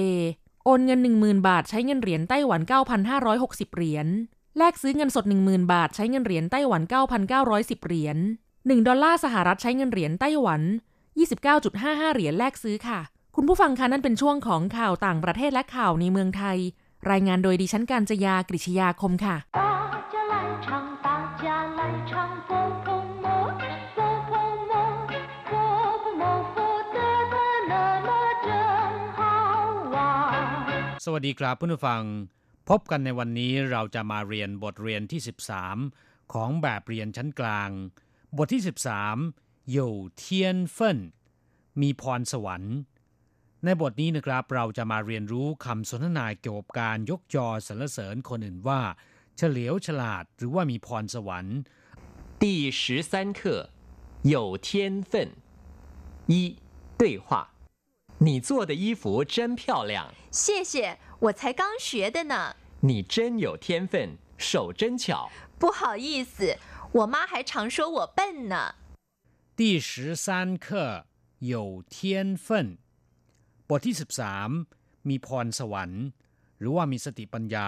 [0.64, 2.60] โอนเงิน 10,000 บาทใช้เงินเหรียญไต้หวัน
[3.18, 4.06] 9,560 เหรียญ
[4.58, 6.82] แลกซื้อเงินสด 10,000 บาทใช้เงินเหรียญไต้หวัน
[7.34, 8.16] 9,910 เหรียญ
[8.52, 10.62] 1 ดอลลาร์สหรัฐใช้เงินเหรียญไต้หวัน
[11.38, 13.00] 29.55 เหรียญแลกซื้อค่ะ
[13.36, 16.58] คุณผู้ฟังคะนั่นเป็นช่วงของข่าวต่างประเทศและข่าวในเมืองไทย
[17.10, 19.36] รายงานโดยดิฉันการจยากริชยาคมค่ะ
[31.05, 32.03] สวัสดีครับเพื่อนผู้ฟัง
[32.69, 35.21] พบกันในวันนี้เราจะมาเรียนบทเรียนที่
[35.75, 37.69] 13 ของแบบเรียนชั้นกลาง
[38.37, 38.61] บทที่
[39.17, 39.79] 13有
[40.21, 40.23] 天
[40.77, 40.77] 分
[41.81, 42.75] มีพรสวรรค์
[43.63, 48.81] ในบทนี้นะครับเราจะมาเรียนรู้คำสนทนาเกี่ยวกับการยกยอสรรเสริญคนอื่นว่า
[49.37, 51.57] เฉลียวฉลาดหรือว่ามีพรสวรรค์
[52.41, 52.43] 第
[52.79, 53.41] 十三课
[54.33, 54.67] 有天
[55.11, 55.13] 分
[56.33, 56.33] 一
[56.99, 57.27] 对话
[58.23, 62.53] 你做的衣服真漂亮，谢谢，我才刚学的呢。
[62.81, 65.31] 你真有天分，手真巧。
[65.57, 66.57] 不好意思，
[66.91, 68.75] 我妈还常说我笨呢。
[69.55, 71.05] 第十三课
[71.39, 72.77] 有天分
[73.69, 74.49] บทที่สิบสาม
[75.09, 76.03] มีพรสวรรค์
[76.59, 77.67] หรือว่ามีสติปัญญา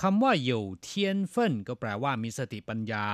[0.00, 3.04] คำว่า有天分ก็แปลว่ามีสติปัญญา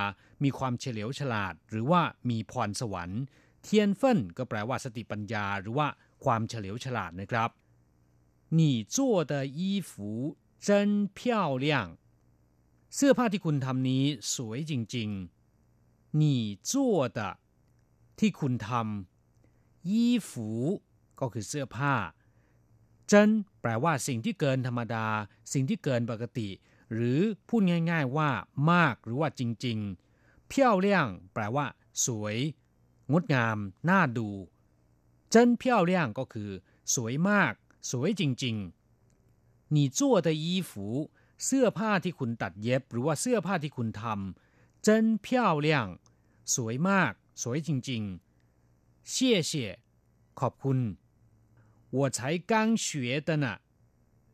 [0.43, 3.21] มีความเฉลียวฉลาด หรือว่ามีพรสวรรค์
[3.63, 5.87] เทียนเฟินก็แปลว่าสติปัญญาหรือว่า
[6.25, 7.49] ความเฉลียวฉลาดนะครับ
[8.59, 8.97] 你做
[9.31, 9.91] 的衣服
[10.65, 10.69] 真
[11.17, 11.19] 漂
[11.63, 11.65] 亮
[12.95, 14.03] เสื้อผ้าที่คุณทำนี้
[14.35, 16.23] สวยจริงๆ你
[16.69, 16.73] 做
[17.17, 17.19] 的
[18.19, 19.91] ที่คุณทำ衣
[20.29, 20.31] 服
[21.19, 21.95] ก็คือเสื้อผ้า
[23.07, 23.29] เจิน
[23.61, 25.05] แปลว่าสิ่งที่เกินธรรมดา
[25.53, 26.49] สิ่งที่เกินปกติ
[26.93, 28.29] หรือพูดง่ายๆว่า
[28.71, 31.65] มากหรือว่าจริงๆเพี้ยวเลี่ยงแปลว่า
[32.05, 32.35] สวย
[33.11, 33.57] งดงาม
[33.89, 34.29] น่าดู
[35.33, 36.51] 真漂亮ก็คือ
[36.95, 37.53] สวยมาก
[37.91, 40.71] สวยจริงๆ你做的衣服
[41.45, 44.87] เสื้อผ้าที่คุณตัดเย็บ หรือว่าเสื้อผ้าที่คุณทำ真
[45.25, 45.27] 漂
[45.65, 45.67] 亮
[46.55, 47.11] สวยมาก
[47.43, 49.13] สวยจริงๆ谢
[49.49, 49.51] 谢
[50.39, 50.79] ขอบคุณ
[51.97, 52.19] 我才
[52.51, 52.53] 刚
[52.85, 52.87] 学
[53.27, 53.45] 的呢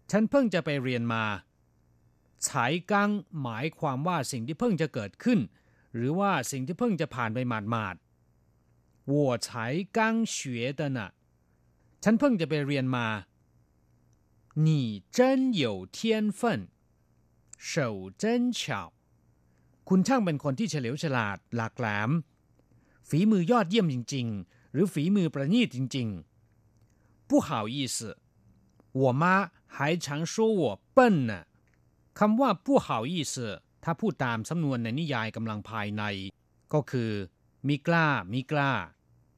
[0.10, 1.23] ฉันเพิ่งจะไปเรียนมา
[2.45, 2.47] 才
[2.91, 2.93] 刚
[3.41, 5.39] หมายความว่าสิ่งที่เพิ่งจะเกิดขึ้น
[5.95, 7.95] หรือว่าสิ่งที่เพิ่งจะผ่านไปหมาด
[9.06, 9.47] 我才
[9.97, 10.38] 刚学
[10.80, 11.00] 的呢
[12.04, 13.08] ฉันเพิ่งจะไปเรียนมา
[14.65, 15.97] 你真有天
[16.39, 16.41] 分
[17.69, 18.93] 手真巧
[19.89, 22.10] คุณช่างเป็นคนที่เฉลียวฉลาด หลากแหลม
[23.10, 27.97] ฝีมือยอดเยี่ยมจริงๆ หรือฝีมือประณีตจริงๆ不好意思
[29.02, 29.23] 我妈
[29.76, 30.63] 还常说我
[30.95, 31.34] 笨呢
[32.19, 33.36] คำว่าผู้好意思
[33.84, 36.04] ถ้าพูดตามสำนวนในนิยายกำลังภายใน
[36.73, 37.12] ก็คือ
[37.67, 38.71] มีกล้ามีกล้า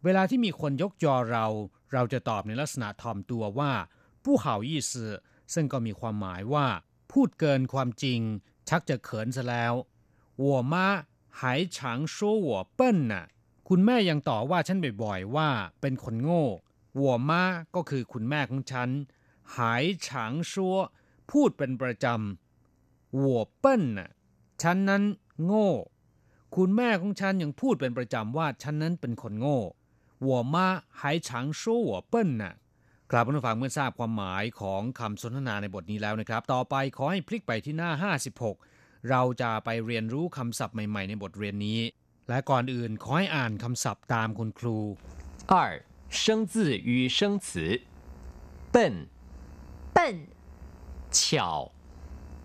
[0.04, 1.46] เวลาที่มีคนยกยอเรา
[1.94, 3.72] เราจะตอบในลักษณะถ่อมตัวว่า
[4.24, 4.94] ผู้เห่ายี่ส
[5.54, 6.68] ซึ่งก็มีความหมายว่า
[7.12, 8.20] พูดเกินความจริง
[8.70, 9.74] ชักจะเขินซะแล้ว
[10.44, 10.76] 我妈
[11.40, 11.42] 还
[11.76, 11.78] 常
[12.16, 12.16] 说
[12.48, 12.82] 我笨
[13.12, 13.26] น่ะ
[13.70, 15.50] คุณแม่ยังต่อว่าฉันบ่อยๆว่า
[15.82, 16.46] เป็นคนโง่
[17.02, 17.32] 我妈
[17.76, 18.90] ก็คือคุณแม่ของฉัน
[19.56, 20.78] หายฉางชัว
[21.32, 23.26] พูดเป็นประจำ我
[23.64, 23.66] 笨
[23.98, 24.10] น่ะ
[24.62, 25.04] ฉันนั้น
[25.44, 25.70] โง่
[26.56, 29.60] คุณแม่ของฉันยังพูดเป็นประจำว่าฉันนั้นเป็นคนโง่
[30.30, 30.56] 我妈
[31.00, 32.44] 还常说我笨呢
[33.12, 37.92] ครับผู้ฟังเมื่อทราบความหมายของคำสนทนาในบทนี้แล้วนะครับ ต่อไปขอให้พลิกไปที่หน้า
[38.48, 41.80] 56 เราจะไปเรียนรู้คำศัพท์ใหม่ๆในบทเรียนนี้
[42.30, 44.78] และก่อนอื่นขอให้อ่านคำศัพท์ตามคุณครู
[45.52, 45.54] 二
[46.20, 46.20] 生
[46.52, 46.54] 字
[46.90, 47.48] 与生词
[48.74, 48.76] 笨
[49.96, 49.98] 笨
[51.18, 51.22] 巧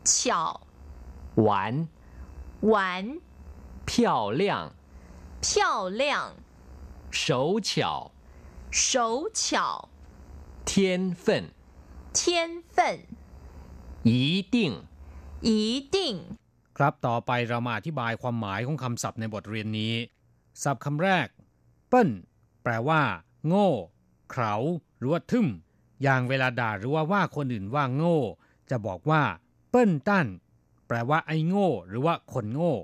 [0.04, 0.14] 巧
[1.46, 1.46] 玩
[2.72, 2.74] 玩
[3.88, 4.72] 漂亮，
[5.40, 6.32] 漂亮，
[7.10, 8.12] 手巧，
[8.70, 8.94] 手
[9.32, 9.88] 巧，
[10.64, 11.50] 天分，
[12.12, 13.06] 天分，
[14.02, 14.82] 一定，
[15.40, 15.96] 一定。
[16.76, 19.94] ครับต่อไปเรามาอธิบายความหมายของคำศัพท์ในบทเรียนนี้
[20.62, 21.28] ศัพท์คำแรก
[21.88, 22.10] เปิ้น
[22.62, 23.02] แปลว่า
[23.46, 23.68] โง่
[24.30, 24.54] เขา
[24.98, 25.46] หรือว่าทึม
[26.02, 28.18] อย่างเวลาด่าหรือว่าว่าคนอื่นว่าโง่
[28.70, 29.22] จะบอกว่า
[29.70, 30.26] เปิ้นตั้น
[30.86, 32.74] แปลว่าไอ้โง่ หรือว่าคนโง่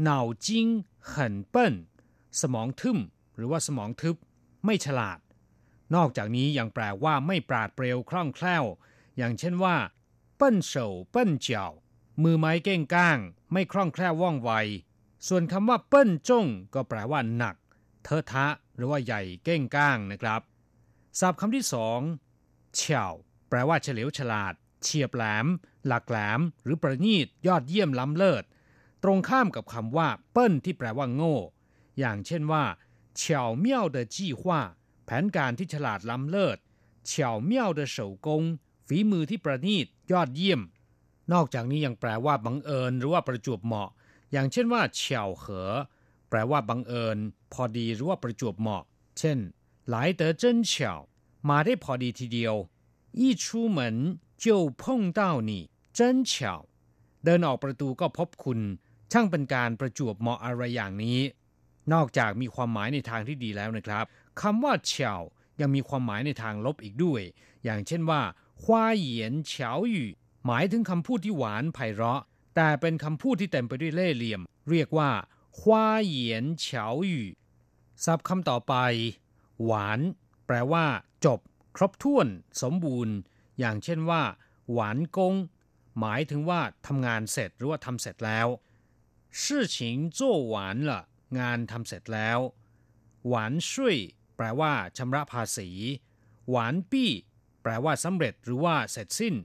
[0.00, 0.68] เหนาจิ้ง
[1.14, 1.68] หันเปิ้
[2.40, 2.98] สมองทึม
[3.36, 4.16] หรือว่าสมองทึบ
[4.64, 5.18] ไม่ฉลาด
[5.94, 8.64] นอกจากนี้ยังแปลว่าไม่ปราดเปรียวคล่องแคล่ว
[9.16, 9.76] อย่างเช่นว่า
[10.36, 11.72] เปิ้นเฉาเปิ้นเจียว
[12.22, 13.18] มือไม้เก้งก้าง
[13.52, 14.50] ไม่คล่องแคล่วว่องไว
[15.28, 17.56] ส่วนคำว่าเปิ้นจงก็แปลว่าหนัก
[18.02, 20.40] เทอะทะ หรือว่าใหญ่เก้งก้างนะครับ
[21.18, 22.00] ศัพท์คำที่สอง
[22.74, 23.14] เฉียว
[23.48, 25.46] แปลว่าเฉลียวฉลาด เฉียบแหลม
[25.86, 28.44] หลักแหลม หรือประณีตยอดเยี่ยมล้ำเลิศ
[29.03, 31.35] ตรงข้ามกับคำว่า เปิ้นที่แปลว่าโง่
[31.99, 32.63] อย่างเช่นว่า
[33.19, 33.21] 巧
[33.63, 34.41] 妙的计划
[35.05, 36.57] แผนการที่ฉลาดล้ำเลิศ
[37.09, 37.11] 巧
[37.49, 38.27] 妙的手工
[38.87, 40.61] ฝี ฝีมือที่ประณีตยอดเยี่ยม
[41.33, 43.89] นอกจากนี้ยังแปลว่าบังเอิญหรือว่าประจวบเหมาะ
[44.31, 45.71] อย่างเช่นว่าเฉียวเหอ
[46.29, 47.17] แปลว่าบังเอิญ
[47.53, 48.83] พอดีหรือว่าประจวบเหมาะ
[49.17, 49.37] เช่น
[49.89, 50.99] หลายเต๋อเจิ้นเฉียว
[51.49, 52.55] มาได้พอดีทีเดียว
[53.19, 53.45] 一出
[53.77, 53.79] 门
[54.43, 54.45] 就
[54.81, 54.83] 碰
[55.17, 55.51] 到你
[55.97, 55.99] 真
[56.31, 56.31] 巧
[57.23, 58.59] เดินออกประตูก็พบคุณ
[59.12, 61.20] ช่างเป็นการประจวบเหมาะอะไรอย่างนี้
[61.92, 64.04] นอกจากมีความหมายในทางที่ดีแล้วนะครับ
[64.40, 65.14] คำว่าเฉา
[65.60, 67.22] ยังมีความหมายในทางลบอีกด้วย
[67.64, 68.22] อย่างเช่นว่า
[68.62, 70.08] ควาเหยียนเฉาหยู่
[70.46, 72.22] หมายถึงคำพูดที่หวานไพเราะ
[72.56, 75.10] แต่เป็นคำพูดที่เต็มไปด้วยเล่ห์เหลี่ยม เรียกว่า
[75.60, 77.26] ควาเหยียนเฉาหยู่
[78.04, 78.74] ศัพท์คำต่อไป
[79.64, 80.00] หวาน
[80.46, 80.84] แปลว่า
[81.24, 81.40] จบ
[81.76, 82.26] ครบถ้วน
[82.62, 83.14] สมบูรณ์
[83.58, 84.22] อย่างเช่นว่า
[84.72, 85.34] หวานกง
[86.00, 88.46] หมายถึงว่าทำงานเสร็จหรือว่าทำเสร็จแล้ว
[89.41, 89.43] 事
[89.75, 89.77] 情
[90.17, 90.19] 做
[90.53, 90.55] 完
[90.89, 90.91] 了
[91.39, 92.39] งานทำเสร็จแล้ว
[93.27, 93.97] หวานช่วย
[94.35, 95.69] แปลว่าชำระภาษี
[96.49, 97.11] หวานปี้
[97.63, 99.35] แปลว่าสำเร็จหรือว่าเสร็จสิ้น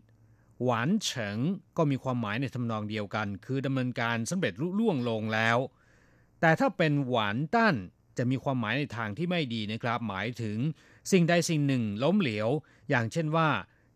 [0.65, 1.39] หวานเฉิง
[1.77, 5.59] ก็มีความหมายในทำนองเดียวกัน คือดำเนินการสำเร็จลุล่วงลงแล้ว
[6.41, 7.77] แต่ถ้าเป็นหวานตั้น
[8.19, 10.59] จะมีความหมายในทางที่ไม่ดีนะครับ หมายถึง
[11.11, 12.49] สิ่งใดสิ่งหนึ่งล้มเหลว
[12.91, 13.49] อย่างเช่นว่า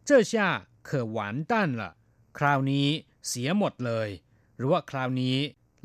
[0.04, 0.48] เจ้าชา
[0.84, 1.92] เขอหวานตั้นละ
[2.38, 2.88] คราวนี้
[3.28, 4.08] เสียหมดเลย
[4.56, 5.36] หรือว่าคราวนี้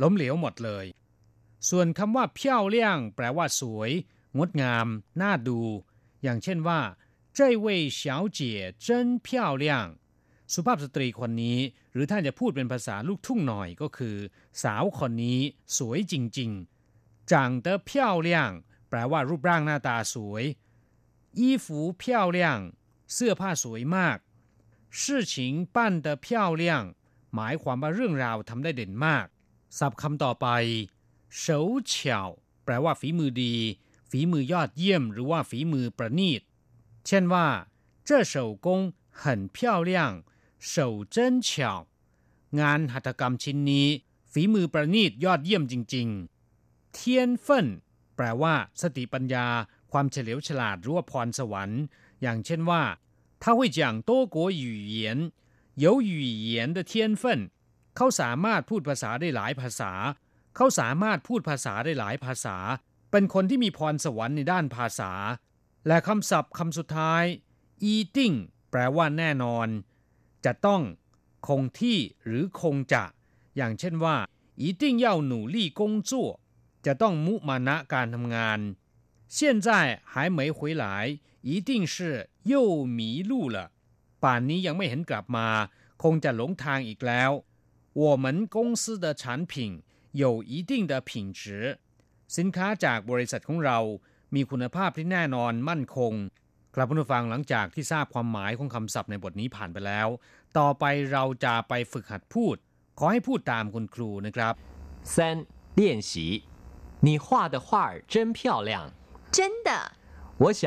[0.01, 0.85] ล้มเหลวหมดเลย
[1.69, 3.91] ส่วนคำว่าเพี้ยวเลี่ยงแปลว่าสวย
[4.37, 4.87] งดงาม
[5.21, 5.59] น่าดู
[6.23, 6.79] อย่างเช่นว่า
[7.37, 7.65] 这位
[7.99, 8.01] 小
[8.37, 8.39] 姐
[8.85, 8.87] 真
[9.25, 9.27] 漂
[9.63, 9.65] 亮
[10.53, 11.59] สุภาพสตรีคนนี้
[11.91, 14.17] หรือถ้าจะพูดเป็นภาษาลูกทุ่งหน่อยก็คือ
[14.63, 15.39] สาวคนนี้
[15.77, 17.33] สวยจริงๆ长
[17.65, 17.89] 得漂
[18.27, 18.29] 亮
[18.89, 20.43] แปลว่ารูปร่างหน้าตาสวย
[21.39, 21.65] 衣服
[22.01, 22.03] 漂
[22.37, 22.39] 亮
[23.13, 24.17] เสื้อผ้าสวยมาก
[24.99, 25.01] 事
[25.31, 25.33] 情
[25.75, 26.27] 办得漂
[26.61, 26.63] 亮
[27.35, 29.25] หมายความว่าเรื่องราวทำได้เด่นมาก
[29.77, 30.47] ศัพท์คำต่อไป
[31.37, 32.19] เฉาเฉา
[32.63, 33.53] แปลว่าฝีมือดี
[34.09, 36.41] ฝีมือยอดเยี่ยม หรือว่าฝีมือประณีต
[37.07, 37.47] เช่นว่า
[38.07, 38.67] 这手工
[39.21, 39.23] 很
[39.55, 39.57] 漂
[39.89, 39.91] 亮
[40.71, 40.73] 手
[41.15, 41.15] 真
[41.47, 41.49] 巧
[42.59, 43.87] งานหัตถกรรมชิ้นนี้
[44.31, 47.67] ฝีมือประณีตยอดเยี่ยมจริงๆเทียนเฟิน
[48.15, 49.47] แปลว่า สติปัญญา
[49.91, 51.83] ความเฉลียวฉลาดหรือว่าพรสวรรค์
[52.21, 52.83] อย่างเช่นว่า
[53.41, 53.79] 他会讲
[54.09, 54.65] 多国语
[54.99, 54.99] 言
[55.83, 57.23] 有语言的天分
[57.95, 59.91] เขาสามารถพูดภาษาได้หลายภาษา
[60.55, 62.57] เขาสามารถพูดภาษาได้หลายภาษา
[63.11, 65.11] เป็นคนที่มีพรสวรรค์ในด้านภาษา
[65.87, 67.23] และคำศัพท์คำสุดท้าย
[67.83, 68.33] อีติ้ง
[68.71, 69.67] แปลว่าแน่นอน
[70.45, 70.81] จะต้อง
[71.47, 73.03] คงที่หรือคงจะ
[73.55, 74.15] อย่างเช่นว่า
[74.63, 76.11] 一定要努力工作
[76.85, 78.59] จะต้องมุมานะการทำงาน
[79.35, 79.67] 现在
[80.11, 80.85] 还没回来
[81.49, 81.95] 一定是
[82.51, 82.53] 又
[82.97, 83.57] 迷路了
[84.23, 85.47] ป่านนี้ยังไม่เห็นกลับมา
[86.03, 87.31] คงจะหลงทางอีกแล้ว
[87.93, 89.53] 我们公司的产品
[90.11, 91.79] 有一定的品质
[92.37, 93.79] สินค้าจากบริษัทของเรา
[94.35, 96.13] มีคุณภาพที่แน่นอนมั่นคง
[96.75, 100.07] กลับผู้ฟังหลังจากที่ทราบความหมายของคำศัพท์ในบทนี้ผ่านไปแล้ว
[100.57, 102.55] ต่อไปเราจะไปฝึกหัดพูด
[102.99, 104.53] ขอให้พูดตามคุณครูนะครับ
[105.13, 105.15] 三
[105.79, 106.11] 练习
[107.05, 108.71] 你画的画儿真漂亮
[109.37, 109.69] 真的
[110.43, 110.61] 我想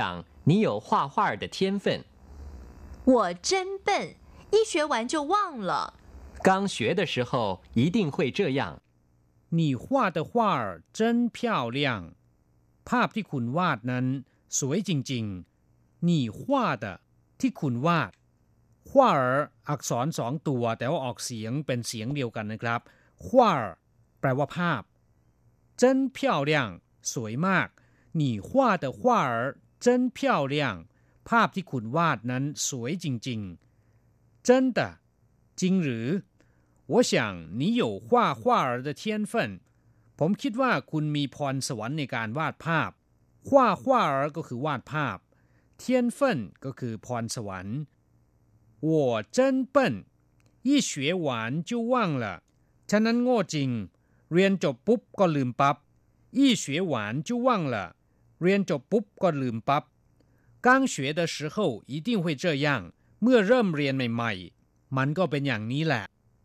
[0.48, 1.84] 你有画画的天分
[3.04, 3.88] 我真笨
[4.54, 5.72] 一学完就忘了
[6.42, 8.82] 刚学的时候一定会这样。
[9.50, 12.14] 你画的画儿真漂亮。
[12.88, 14.06] ภาพที่คุณวาดนั้น
[14.58, 16.40] สวยจริงๆ你画
[16.76, 16.86] 的
[17.40, 18.12] ที่คุณวาด
[18.88, 19.18] 画儿
[19.68, 22.80] อักษรสองตัว แต่ว่าออกเสียงเป็นเสียงเดียวกันนะครับ
[23.26, 23.62] 画儿
[24.20, 24.82] แปลว่าภาพ
[25.80, 25.82] 真
[26.16, 26.18] 漂
[26.50, 26.52] 亮
[27.12, 27.68] สวยมาก
[28.20, 28.48] 你画
[28.82, 29.30] 的画儿
[29.84, 29.86] 真
[30.16, 30.18] 漂
[30.54, 30.56] 亮
[31.28, 34.80] ภาพที่คุณวาดนั้น สวยจริงๆ真的
[35.60, 36.06] จริงหรือ
[36.92, 37.12] 我想
[37.60, 39.32] 你有画画儿的天分
[40.18, 42.90] ผมคิดว่าคุณมีพรสวรรค์ในการวาดภาพ
[43.48, 43.50] 画
[43.82, 45.18] 画儿ก็คือวาดภาพ
[45.82, 45.84] 天
[46.16, 46.18] 分
[46.64, 47.78] ก็คือพรสวรรค์
[48.88, 48.90] 我
[49.36, 49.38] 真
[49.74, 49.76] 笨
[50.66, 50.90] 一学
[51.26, 51.26] 完
[51.68, 52.24] 就忘了
[52.90, 53.70] ฉะนั้นโง่จริง
[54.32, 55.76] เรียนจบปุ๊บก็ลืมปับ๊บ
[56.36, 56.94] 一学完
[57.26, 57.76] 就忘了
[58.42, 59.84] เรียนจบปุ๊บก็ลืมปับ๊บ
[60.66, 61.56] 刚学的时候
[61.92, 62.66] 一定会这样
[63.22, 64.55] เมื่อเริ่มเรียนใหม่ๆ
[64.96, 66.04] มันก็เป็นอย่างนี้แหละ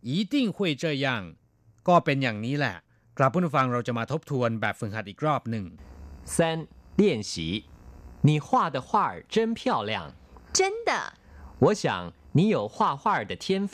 [0.10, 1.08] 一定会这样
[1.88, 2.76] ก็เป็นอย่างนี้แหละ
[3.17, 5.65] กลับผู้ฟังเราจะมาทบทวนแบบฝึกหัดอีกรอบหนึ่ง
[6.36, 6.36] 三
[7.00, 7.34] 练习
[8.28, 9.91] 你画的画儿真漂亮
[10.58, 10.91] 真的
[11.63, 11.84] 我想
[12.38, 13.74] 你有画画的天分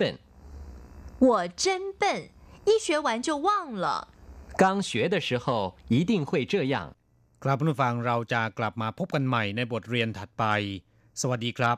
[1.25, 2.29] 我真笨
[2.65, 3.85] 一学完就忘了
[4.61, 6.75] 刚学的时候一定会这样
[7.43, 10.43] กลับผู้ฟังเราจะกลับมาพบกันใหม่ในบทเรียนถัดไป
[11.21, 11.77] สวัสดีครับ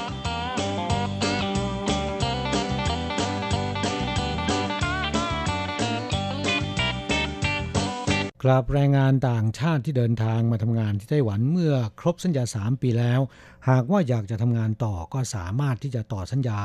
[8.43, 13.21] กราบแรงงานต่างชาติที่เดินทางมาทำงานที่ไต้หวันเมื่อครบสัญญา 3 ปีแล้ว
[13.69, 16.61] หากว่าอยากจะทำงานต่อก็สามารถที่จะต่อสัญญา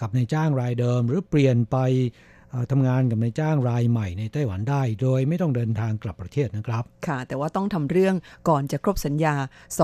[0.00, 1.76] กับในจ้างรายเดิม หรือเปลี่ยนไป
[2.70, 8.14] ทำงานกับนายจ้างรายใหม่ในไต้หวันได้ โดยไม่ต้องเดินทางกลับประเทศนะครับ ค่ะ แต่ว่าต้องทำเรื่อง
[8.48, 9.34] ก่อนจะครบสัญญา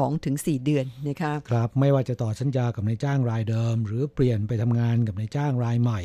[0.09, 6.01] 2-4 เดือนนะคะครับไม่ว่าจะต่อสัญญากับนายจ้างรายเดิม หรือเปลี่ยนไปทำงานกับนายจ้างรายใหม่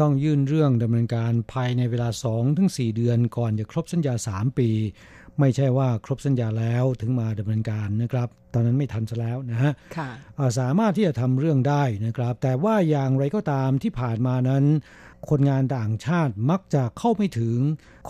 [0.00, 2.08] ต้องยื่นเรื่องดำเนินการภายในเวลา
[2.52, 4.70] 2-4 เดือน ก่อนจะครบสัญญา 3 ปี
[5.40, 9.72] ไม่ใช่ว่าครบสัญญาแล้วถึงมาดำเนินการนะครับตอนนั้นไม่ทันซะแล้วนะฮะ
[10.58, 14.64] สามารถที่จะทำเรื่องได้นะครับ แต่ว่าอย่างไรก็ตามที่ผ่านมานั้น
[15.30, 17.58] คนงานต่างชาติมักจะเข้าไม่ถึง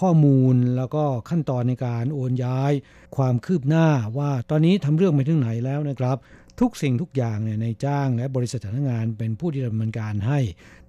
[0.00, 2.72] ข้อมูลแล้วก็ขั้นตอนในการโอนย้าย
[3.16, 3.86] ความคืบหน้า
[4.18, 6.16] ว่าตอนนี้ทำเรื่องไปถึงไหนแล้วนะครับ
[6.60, 10.40] ทุกสิ่งทุกอย่างเนี่ยในจ้างและบริษัทจ้างงานเป็นผู้ที่ดำเนินการให้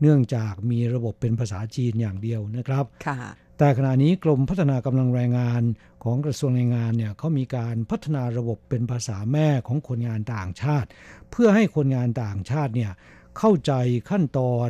[0.01, 3.19] เนื่องจากมีระบบเป็นภาษาจีนอย่างเดียวนะครับค่ะ
[3.57, 5.61] แต่ขณะนี้กรมพัฒนากำลังแรงงาน
[6.03, 10.88] ของกระทรวงแรงงานเนี่ยเขามีการพัฒนาระบบเป็นภาษาแม่ของคนงานต่างชาติ
[11.31, 12.91] เพื่อให้คนงานต่างชาติเนี่ย
[13.38, 13.73] เข้าใจ
[14.09, 14.69] ขั้นตอน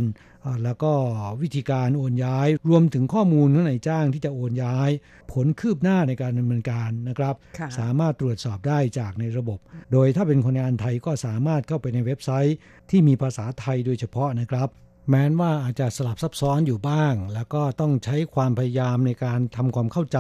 [0.64, 0.94] แล้วก็
[1.42, 4.90] วิธีการโอนย้าย รวมถึงข้อมูลของนายจ้างที่จะโอนย้าย
[5.32, 7.36] ผลคืบหน้าในการดำเนินการนะครับ
[7.80, 9.60] สามารถตรวจสอบได้จากในระบบ
[9.92, 12.58] โดยถ้าเป็นคนงานไทยก็สามารถเข้าไปในเว็บไซต์
[12.90, 14.70] ที่มีภาษาไทยโดยเฉพาะนะครับ
[15.10, 20.20] แม้นว่าอาจจะสลับซับซ้อนอยู่บ้าง แล้วก็ต้องใช้ความพยายามในการทำความเข้าใจ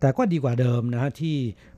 [0.00, 1.36] แต่ก็ดีกว่าเดิมนะที่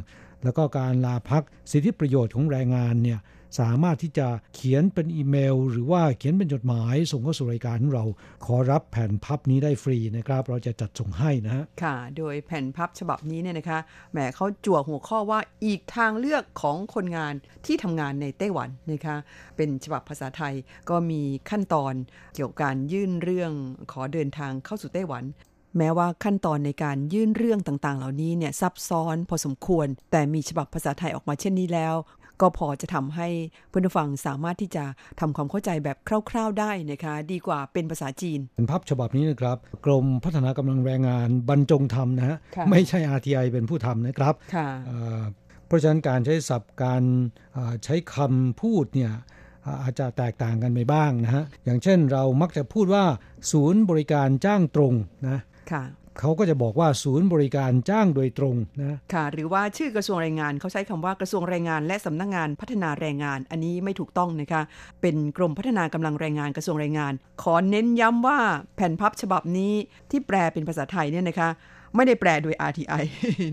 [0.43, 3.19] แล้วก็การลาพักสิทธิประโยชน์ของแรงงานเนี่ย
[3.59, 8.05] สามารถที่จะเขียนเป็นอีเมล หรือว่าเขียนเป็นจดหมาย ส่งเข้าสู่รายการของเรา
[8.45, 13.79] ขอรับแผ่นพับนี้ได้ฟรีนะครับ เราจะจัดส่งให้นะค่ะ โดยแผ่นพับฉบับนี้เนี่ยนะคะ
[14.11, 17.33] แหมเขาจั่วหัวข้อว่าอีกทางเลือกของคนงาน
[17.65, 19.15] ที่ทำงานในไต้หวันนะคะ
[19.55, 20.53] เป็นฉบับภาษาไทย
[20.89, 21.93] ก็มีขั้นตอน
[22.35, 23.51] เกี่ยวกับการยื่นเรื่อง
[23.91, 25.23] ขอเดินทางเข้าสู่ไต้หวัน
[25.77, 31.95] แม้ว่าขั้นตอนในการยื่นเรื่องต่างๆ เหล่านี้เนี่ยซับซ้อนพอสมควร แต่มีฉบับภาษาไทยออกมาเช่นนี้แล้ว
[32.43, 33.27] ก็พอจะทำให้
[33.69, 34.84] เพื่อนฟังสามารถที่จะ
[35.19, 35.97] ทำความเข้าใจแบบ
[36.29, 42.38] คร่าว ๆได้นะคะ ดีกว่าเป็นภาษาจีนเป็นภาพฉบับนี้นะครับ กรมพัฒนากำลังแรงงานบรรจงทำนะฮะ
[42.71, 44.34] ไม่ใช่ RTI เป็นผู้ทำนะครับ
[45.67, 47.03] เพราะฉะนั้นการใช้ศัพท์การ
[47.84, 49.12] ใช้คำพูดเนี่ย
[49.82, 53.06] อาจจะแตกต่างกันไปบ้างนะฮะ อย่างเช่นเรามักจะพูดว่า
[53.51, 54.93] ศูนย์บริการจ้างตรง
[55.29, 55.39] นะ
[56.19, 64.62] เขาก็จะบอกว่าศูนย์บริการจ้างโดยตรงนะค่ะหรือว่าชื่อกระทรวงแรงงานเขาใช้คำว่ากระทรวงแรงงาน และสำนักงงานพัฒนาแรงงาน อันนี้ไม่ถูกต้องนะคะ
[65.02, 68.40] เป็นกรมพัฒนากำลังแรงงานกระทรวงแรงงาน ขอเน้นย้ำว่า
[68.75, 69.73] แผ่นพับฉบับนี้
[70.12, 71.50] ที่แปลเป็นภาษาไทยเนี่ยนะคะ
[71.96, 73.04] ไม่ได้แปลโดย RTI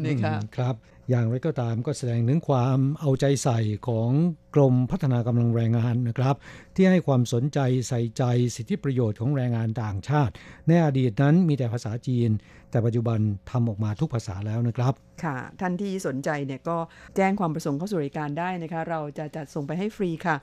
[0.07, 0.75] นะคะครับ
[1.11, 4.11] อย่างไรก็ตามก็แสดงถึงความเอาใจใส่ของ
[4.55, 6.35] กรมพัฒนากำลังแรงงานนะครับ
[6.75, 7.59] ที่ให้ความสนใจ
[7.89, 8.25] ใส่ใจ
[8.57, 10.33] สิทธิประโยชน์ของแรงงานต่างชาติ
[10.69, 12.31] ในอดีตนั้นมีแต่ภาษาจีน
[12.71, 13.19] แต่ปัจจุบัน
[13.51, 14.93] ทำออกมาทุกภาษาแล้วนะครับ
[15.25, 16.77] ค่ะ ท่านที่สนใจเนี่ยก็
[17.17, 20.37] แจ้งความประสงค์เข้าสู่รายการได้นะคะ เราจะจัดส่งไปให้ฟรีค่ะ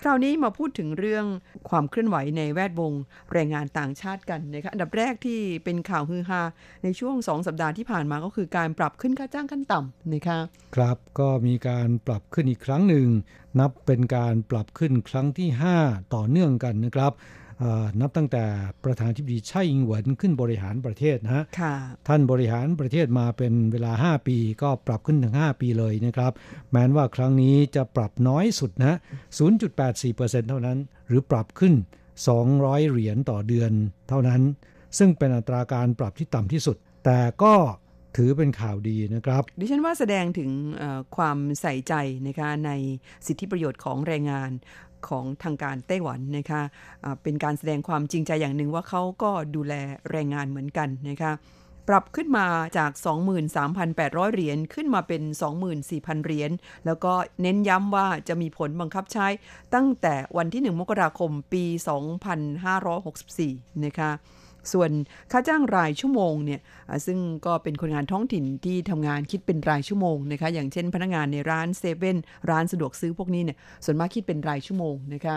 [0.00, 1.26] คราวนี้มาพูดถึงเรื่อง
[1.68, 2.92] ความเคลื่อนไหวในแวดวง
[3.32, 6.42] แรงงานต่างชาติกันนะคะอันดับแรกที่เป็นข่าวฮือฮา
[6.84, 10.38] ในช่วงสองสัปดาห์ที่ผ่านมาก็คือการปรับขึ้นค่าจ้างขั้นต่ำนะคะ
[10.76, 13.08] ครับก็มีการปรับขึ้นอีกครั้งหนึ่ง
[13.58, 15.48] นับเป็นการปรับขึ้นครั้งที่
[15.82, 17.12] 5 ต่อเนื่องกันนะครับ
[18.00, 18.44] นับตั้งแต่
[18.84, 21.74] ประธานธิบดีไช่อิงเหวินขึ้นบริหารประเทศนะค่ะ
[22.08, 26.32] ท่านบริหารประเทศมาเป็นเวลา 5 ปี ก็ปรับขึ้นถึง 5 ปีเลยนะครับ
[26.72, 28.98] แม้ว่าครั้งนี้จะปรับน้อยสุดนะ
[29.70, 30.78] 0.84%เท่านั้น
[31.08, 31.74] หรือปรับขึ้น
[32.32, 33.72] 200 เหรียญต่อเดือน
[34.08, 34.42] เท่านั้น
[34.98, 37.54] ซึ่งเป็นอัตราการปรับที่ต่ำที่สุด แต่ก็
[38.16, 40.50] ถือเป็นข่าวดีนะครับ ดิฉันว่าแสดงถึง
[41.16, 41.94] ความใส่ใจ
[42.26, 42.70] นะคะใน
[43.26, 44.50] สิทธิประโยชน์ของแรงงาน
[45.08, 49.74] ของทางการไต้หวันนะคะะเป็นการแสดงความจริงใจอย่างหนึ่งว่าเขาก็ดูแล
[50.10, 51.32] แรงงานเหมือนกันนะคะ
[51.88, 52.46] ปรับขึ้นมา
[52.78, 52.90] จาก
[53.62, 55.22] 23,800 เหรียญขึ้นมาเป็น
[55.74, 56.50] 24,000 เหรียญ
[56.86, 59.26] แล้วก็เน้นย้ำว่าจะมีผลบังคับใช้
[59.74, 61.64] ตั้งแต่วันที่ 1 มกราคมปี
[62.94, 64.10] 2564 นะคะ
[64.72, 64.90] ส่วน
[65.32, 66.60] ค่าจ้างรายชั่วโมงเนี่ย
[67.06, 72.16] ซึ่งก็เป็นคนงานท้องถิ่นที่ทำงานคิดเป็นรายชั่วโมงนะคะอย่างเช่น พนักงานในร้านเซเว่น
[72.50, 75.36] ร้านสะดวกซื้อพวกนี้เนี่ยส่วนมากคิดเป็นรายชั่วโมงนะคะ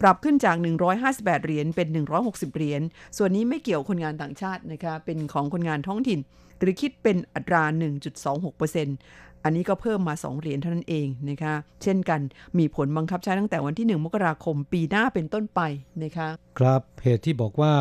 [0.00, 0.56] ปรับขึ้นจาก
[1.02, 1.88] 158 เหรียญเป็น
[2.22, 2.82] 160 เหรียญ
[3.16, 6.20] ส่วนนี้ไม่เกี่ยวคนงานต่างชาตินะคะ เป็นของคนงานท้องถิ่น
[6.58, 7.62] หรือคิดเป็นอัตรา
[8.54, 12.20] 1.26%อันนี้ก็เพิ่มมา 2 เหรียญเท่านั้นเองนะคะเช่นกัน
[12.58, 15.60] มีผลบังคับใช้ตั้งแต่วันที่ 1 มกราคมปีหน้าเป็นต้นไป
[16.02, 16.28] นะคะ
[16.58, 17.74] ครับเหตุที่บอกว่า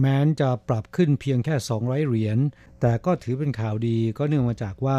[0.00, 2.38] แม้นจะปรับขึ้นเพียงแค่ 200 เหรียญ
[2.80, 4.98] แต่ก็ถือเป็นข่าวดีก็เนื่องมาจากว่า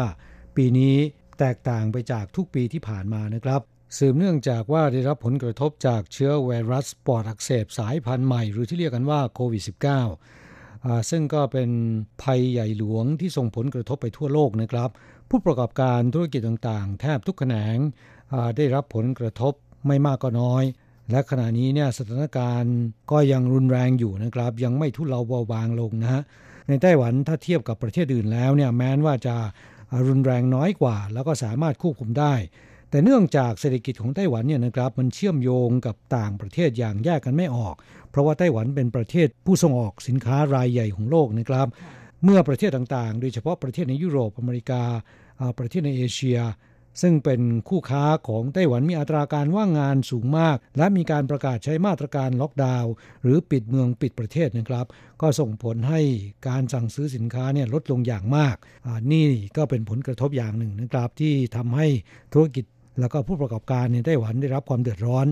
[0.56, 0.94] ปีนี้
[1.38, 3.60] แตกต่างไปจากทุกปีที่ผ่านมานะครับ
[3.98, 11.70] สืบเนื่องจากว่าได้รับผลกระทบจากเชื้อไวรัสปอดอักเสบสายพันธุ์ใหม่ หรือที่เรียกกันว่าโควิด -19 ซึ่งก็เป็น
[12.22, 14.90] ภัยใหญ่หลวงที่ส่งผลกระทบไปทั่วโลกนะครับ
[15.34, 17.76] ผู้ประกอบการธุรกิจต่างๆ แทบทุกแขนง
[18.56, 19.52] ได้รับผลกระทบ
[19.86, 20.64] ไม่มากก็น้อย
[21.10, 22.76] และขณะนี้เนี่ยสถานการณ์
[23.10, 26.22] ก็ยังรุนแรงอยู่นะครับ ยังไม่ทุเลาเบาบางลงนะฮะ
[26.68, 29.34] ในไต้หวันถ้าเทียบกับประเทศอื่นแล้วเนี่ยแม้นว่าจะ
[30.08, 32.34] รุนแรงน้อยกว่า แล้วก็สามารถควบคุมได้
[32.90, 37.74] แต่เนื่องจากเศรษฐกิจของไต้หวันเนี่ยนะครับมันเชื่อมโยงกับต่างประเทศอย่างแยกกันไม่ออก
[38.10, 41.68] เพราะว่าไต้หวันเป็นประเทศผู้ส่งออกสินค้ารายใหญ่ของโลกนะครับ
[42.24, 44.82] เมื่อประเทศต่างๆ โดยเฉพาะประเทศในยุโรปอเมริกา
[45.58, 46.38] ประเทศในเอเชีย
[47.02, 54.86] ซึ่งเป็นคู่ค้าของไต้หวันมีอัตราการว่างงานสูงมาก และมีการประกาศใช้มาตรการล็อกดาวน์หรือปิดเมืองปิดประเทศนะครับ
[55.22, 56.00] ก็ส่งผลให้
[56.48, 58.56] การสั่งซื้อสินค้าเนี่ยลดลงอย่างมาก
[59.12, 59.26] นี่
[59.56, 61.86] ก็เป็นผลกระทบอย่างหนึ่งนะครับ ที่ทำให้
[62.32, 62.64] ธุรกิจ
[63.00, 65.26] แล้วก็ผู้ประกอบการในไต้หวันได้รับความเดือดร้อน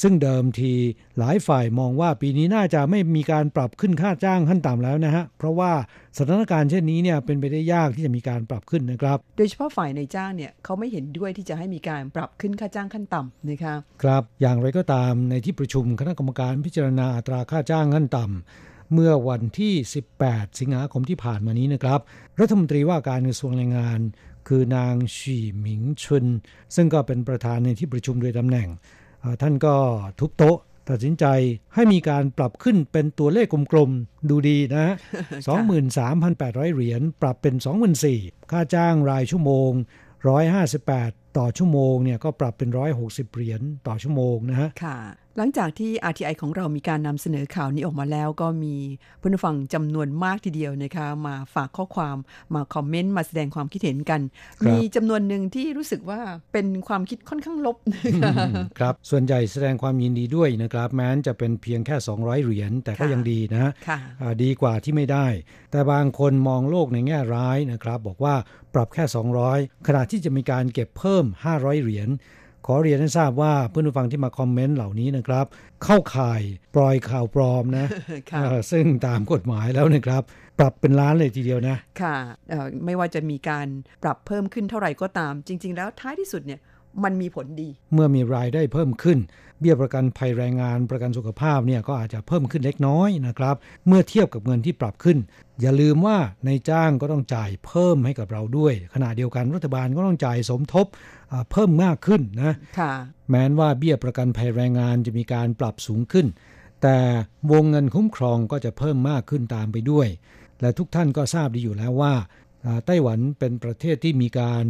[0.00, 0.72] ซึ่งเดิมที
[1.18, 5.72] หลายฝ่ายมองว่าปีนี้น่าจะไม่มีการปรับขึ้นค่าจ้างขั้นต่ำแล้วนะฮะ เพราะว่า
[6.18, 19.74] สถานการณ์เช่นนี้เนี่ยเป็นไปได้ยากที่จะมีการปรับขึ้นนะครับ โดยเฉพาะฝ่ายในจ้างเนี่ยเขาไม่เห็นด้วยที่จะให้มีการปรับขึ้นค่าจ้างขั้นต่ำนะคะ ครับ อย่างไรก็ตามในที่ประชุมคณะกรรมการพิจารณาอัตราค่าจ้างขั้นต่ำเมื่อวันที่
[20.16, 22.00] 18 สิงหาคมที่ผ่านมานี้นะครับ
[22.40, 24.00] รัฐมนตรีว่าการกระทรวงแรงงาน
[24.48, 26.26] คือนางฉีหมิงชุน
[26.74, 28.68] ซึ่งก็เป็นประธานในที่ประชุมโดยตำแหน่ง
[29.42, 29.74] ท่านก็
[30.18, 30.58] ทุบโต๊ะ
[30.90, 31.24] ตัดสินใจ
[31.74, 34.94] ให้มีการปรับขึ้นเป็นตัวเลขกลมๆ ดูดีนะ
[36.00, 37.54] 23,800 เหรียญปรับเป็น
[38.02, 39.70] 24,000 ค่าจ้างรายชั่วโมง
[40.54, 42.68] 158 ต่อชั่วโมงเนี่ยก็ปรับเป็น
[43.02, 44.98] 160 เหรียญต่อชั่วโมงนะฮะค่ะ
[45.36, 48.76] หลังจากที่ RTI ของเรามีการนำเสนอข่าวนี้ออกมาแล้ว ก็มี
[49.20, 52.16] ผู้ฟังจำนวนมากทีเดียวนะคะมาฝากข้อความ
[52.54, 54.20] มาคอมเมนต์มาแสดงความคิดเห็นกัน
[54.66, 56.20] มีจำนวนหนึ่งที่รู้สึกว่า
[56.52, 58.46] เป็นความคิดค่อนข้างลบนะคะ
[58.78, 63.72] ครับส่วนใหญ่แสดงความยินดีด้วยนะครับ แม้นจะเป็นเพียงแค่ 200 เหรียญแต่ก็ยังดีนะ
[64.42, 65.26] ดีกว่าที่ไม่ได้
[65.70, 68.34] แต่บางคนมองโลกในแง่ร้ายนะครับ บอกว่า
[68.74, 69.04] ปรับแค่
[69.46, 71.24] 200 ขณะที่จะมีการเก็บเพิ่ม
[71.54, 72.10] 500 เหรียญ
[72.66, 75.46] ขอเรียนให้ทราบว่าเพื่อนผู้ฟังที่มาคอมเมนต์เหล่านี้นะครับ
[75.84, 76.42] เข้าข่าย
[76.74, 77.86] ปล่อยข่าวปลอมนะ
[78.72, 80.22] ซึ่งตามกฎหมายแล้วนะครับ
[80.58, 82.16] ปรับเป็นล้านเลยทีเดียวนะ ค่ะ
[82.84, 83.66] ไม่ว่าจะมีการ
[84.02, 86.60] ปรับเพิ่มขึ้นเท่าไหร่ก็ตาม จริง ๆ แล้วท้ายที่สุดเนี่ย
[87.04, 89.18] มันมีผลดี เมื่อมีรายได้เพิ่มขึ้น
[89.60, 95.18] เบี้ยประกันภัยแรงงานประกันสุขภาพเนี่ยก็อาจจะเพิ่มขึ้นเล็กน้อยนะครับ เมื่อเทียบกับเงินที่ปรับขึ้น
[95.60, 100.86] อย่าลืมว่าในจ้างก็ต้องจ่ายเพิ่มให้กับเราด้วย ขณะเดียวกันรัฐบาลก็ต้องจ่ายสมทบ
[101.52, 102.54] เพิ่มมากขึ้นนะ
[103.28, 106.26] แม้นว่าเบี้ยประกันภัยแรงงานจะมีการปรับสูงขึ้น
[106.82, 106.96] แต่
[107.52, 110.08] วงเงินคุ้มครองก็จะเพิ่มมากขึ้นตามไปด้วย
[110.60, 112.14] และทุกท่านก็ทราบดีอยู่แล้วว่า
[112.86, 114.64] ไต้หวันเป็นประเทศที่มีการ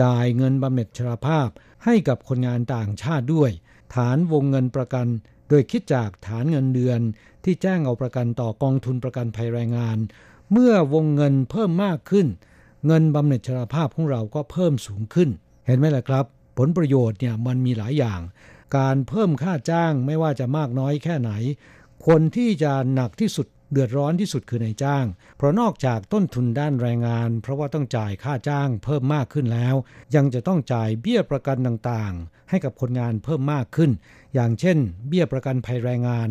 [0.00, 1.48] จ่ายเงินบำเหน็จชราภาพ
[1.84, 3.50] ให้กับคนงานต่างชาติด้วย
[3.94, 5.06] ฐานวงเงินประกัน
[5.48, 7.00] โดยคิดจากฐานเงินเดือน
[7.44, 9.98] ที่แจ้งเอาประกันต่อกองทุนประกันภัยแรงงาน
[10.52, 12.26] เมื่อวงเงินเพิ่มมากขึ้น
[12.86, 15.28] เงินบำเหน็จชราภาพของเราก็เพิ่มสูงขึ้น
[15.66, 16.24] เห็นไหมล่ะครับ
[16.58, 18.20] ผลประโยชน์เนี่ยมันมีหลายอย่าง
[18.76, 21.30] การเพิ่มค่าจ้างไม่ว่าจะมากน้อยแค่ไหน
[22.06, 25.06] คนที่จะหนักที่สุด เดือดร้อนที่สุดคือนายจ้าง
[25.36, 29.74] เพราะนอกจากต้นทุนด้านแรงงาน เพราะว่าต้องจ่ายค่าจ้างเพิ่มมากขึ้นแล้ว
[30.14, 33.90] ยังจะต้องจ่ายเบี้ยประกันต่างๆ ให้กับคนงานเพิ่มมากขึ้น
[34.34, 36.28] อย่างเช่น เบี้ยประกันภัยแรงงาน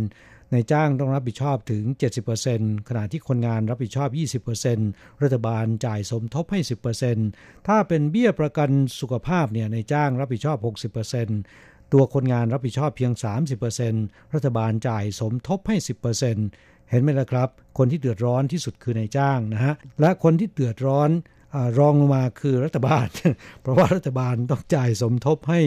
[0.53, 1.83] ในในจ้างต้องรับผิดชอบถึง
[2.35, 4.09] 70%ขณะที่คนงานรับผิดชอบ
[4.45, 6.59] 20%รัฐบาลจ่ายสมทบให้
[7.13, 8.69] 10%ถ้าเป็นเบี้ยประกัน
[8.99, 10.57] สุขภาพเนี่ยในจ้างรับผิดชอบ
[11.25, 13.11] 60%ตัวคนงานรับผิดชอบเพียง
[13.73, 15.77] 30%รัฐบาลจ่ายสมทบให้
[16.27, 21.09] 10% เห็นไหมล่ะครับ คนที่เดือดร้อนที่สุดคือนายจ้างนะฮะและคนที่เดือดร้อน
[21.55, 23.07] อรองลงมาคือรัฐบาล
[23.61, 25.61] เพราะว่ารัฐบาลต้องจ่ายสมทบให้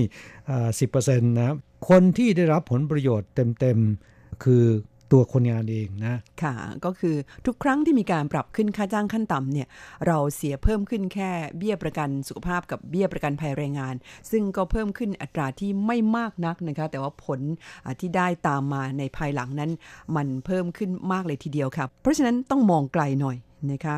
[0.81, 1.57] 10%นะ
[1.89, 4.64] คนที่ได้รับผลประโยชน์เต็มๆ คือ
[5.12, 6.54] ตัวคนงานเองนะ ค่ะ
[6.84, 9.68] ก็คือทุกครั้งที่มีการปรับขึ้นค่าจ้างขั้นต่ำเนี่ย
[10.07, 13.94] เราเสียเพิ่มขึ้นแค่เบี้ยประกันสุขภาพกับเบี้ยประกันภัยแรงงาน
[14.30, 17.40] ซึ่งก็เพิ่มขึ้นอัตราที่ไม่มากนักนะคะ แต่ว่าผล
[18.00, 19.70] ที่ได้ตามมาในภายหลังนั้น
[20.16, 23.36] มันเพิ่มขึ้นมากเลยทีเดียวครับเพราะฉะนั้นต้องมองไกลหน่อย
[23.72, 23.96] นะคะ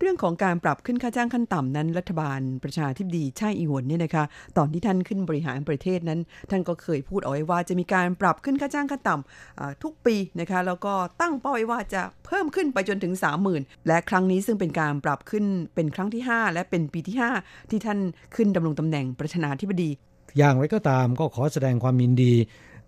[0.00, 4.24] เรื่องของการปรับขึ้นค่าจ้างขั้นต่ำนั้น รัฐบาลประชาธิปดีชาอิหวนเนี่ยนะคะ
[4.56, 6.20] ตอนที่ท่านขึ้นบริหารประเทศนั้น
[6.50, 13.14] ท่านก็เคยพูดเอาไว้ว่าจะมีการปรับขึ้นค่าจ้างขั้นต่ำทุกปีนะคะแล้วก็ตั้งเป้าไว้ว่าจะเพิ่มขึ้นไปจนถึง
[13.50, 15.44] 30,000 และครั้งนี้ซึ่งเป็นการปรับขึ้น
[15.74, 17.98] เป็นครั้งที่ 5 และเป็นปีที่ 5 ที่ท่าน
[18.36, 19.90] ขึ้นดำรงตำแหน่งประธานาธิบดี
[20.38, 22.34] อย่างไรก็ตามก็ขอแสดงความยินดี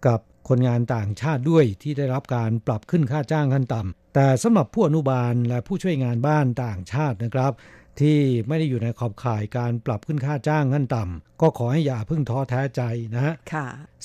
[0.06, 7.53] กับ คนงานต่างชาติด้วยที่ได้รับการปรับขึ้นค่าจ้างขั้นต่ำแต่สำหรับผู้อนุบาลและผู้ช่วยงานบ้านต่างชาตินะครับ
[8.01, 8.18] ที่
[8.49, 12.82] ไม่ได้อยู่ในขอบข่ายการปรับขึ้นค่าจ้างขั้นต่ำก็ขอให้อย่าพึ่งท้อแท้ใจ
[13.14, 13.34] นะฮะ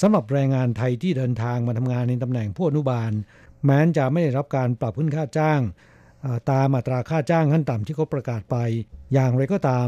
[0.02, 3.12] สำหรับแรงงานไทยที่เดินทางมาทำงานในตำแหน่งผู้อนุบาล
[3.66, 5.62] แม้จะไม่ได้รับการปรับขึ้นค่าจ้าง
[6.52, 8.58] ตามอัตราค่าจ้างขั้นต่ำที่เขาประกาศไป
[9.14, 9.88] อย่างไรก็ตาม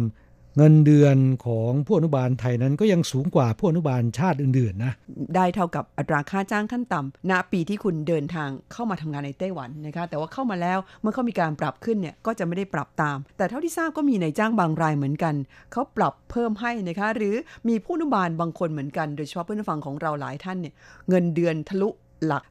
[0.62, 4.94] เงินเดือนของผู้อนุบาลไทยนั้นก็ยังสูงกว่าผู้อนุบาลชาติอื่นๆนะ
[5.36, 15.36] ได้เท่ากับอัตราค่าจ้างขั้นต่ำณปีที่คุณเดินทางเข้ามาทำงานในไต้หวันนะคะแต่ว่าเข้ามาแล้วเมื่อเขามีการปรับขึ้นเนี่ยก็จะไม่ได้ปรับตาม แต่เท่าที่ทราบก็มีในจ้างบางรายเหมือนกัน
[15.72, 17.36] เขาปรับเพิ่มให้นะคะหรือ
[17.70, 20.74] มีผู้อนุบาลบางคนเหมือนกัน โดยเฉพาะเพื่อนฟังของเราหลายท่านเนี่ย
[21.10, 21.90] เงินเดือนทะลุ
[22.26, 22.44] หลัก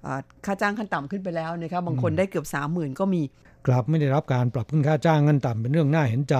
[0.47, 3.23] ค่าจ้างขั้นต่ำขึ้นไปแล้วนะคะบางคนได้เกือบสามหมื่นก็มี
[3.67, 6.37] กลับไม่ได้รับการปรับขึ้นค่าจ้างขั้นต่ำเป็นเรื่องน่าเห็นใจ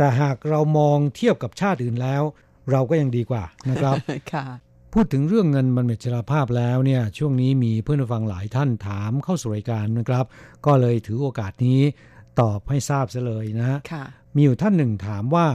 [0.00, 2.22] แต่หากเรามองเทียบกับชาติอื่นแล้ว
[2.70, 3.94] เราก็ยังดีกว่านะครับ
[4.92, 10.24] พูดถึงเรื่องเงินบำเหน็จชราภาพแล้วเนี่ยช่วงนี้มีเพื่อนฟังหลายท่านถามเข้าสู่รายการนะครับ
[10.66, 11.80] ก็เลยถือโอกาสนี้
[12.40, 13.78] ตอบให้ทราบซะเลยนะ
[14.34, 15.46] มีอยู่ท่านหนึ่งถามว่า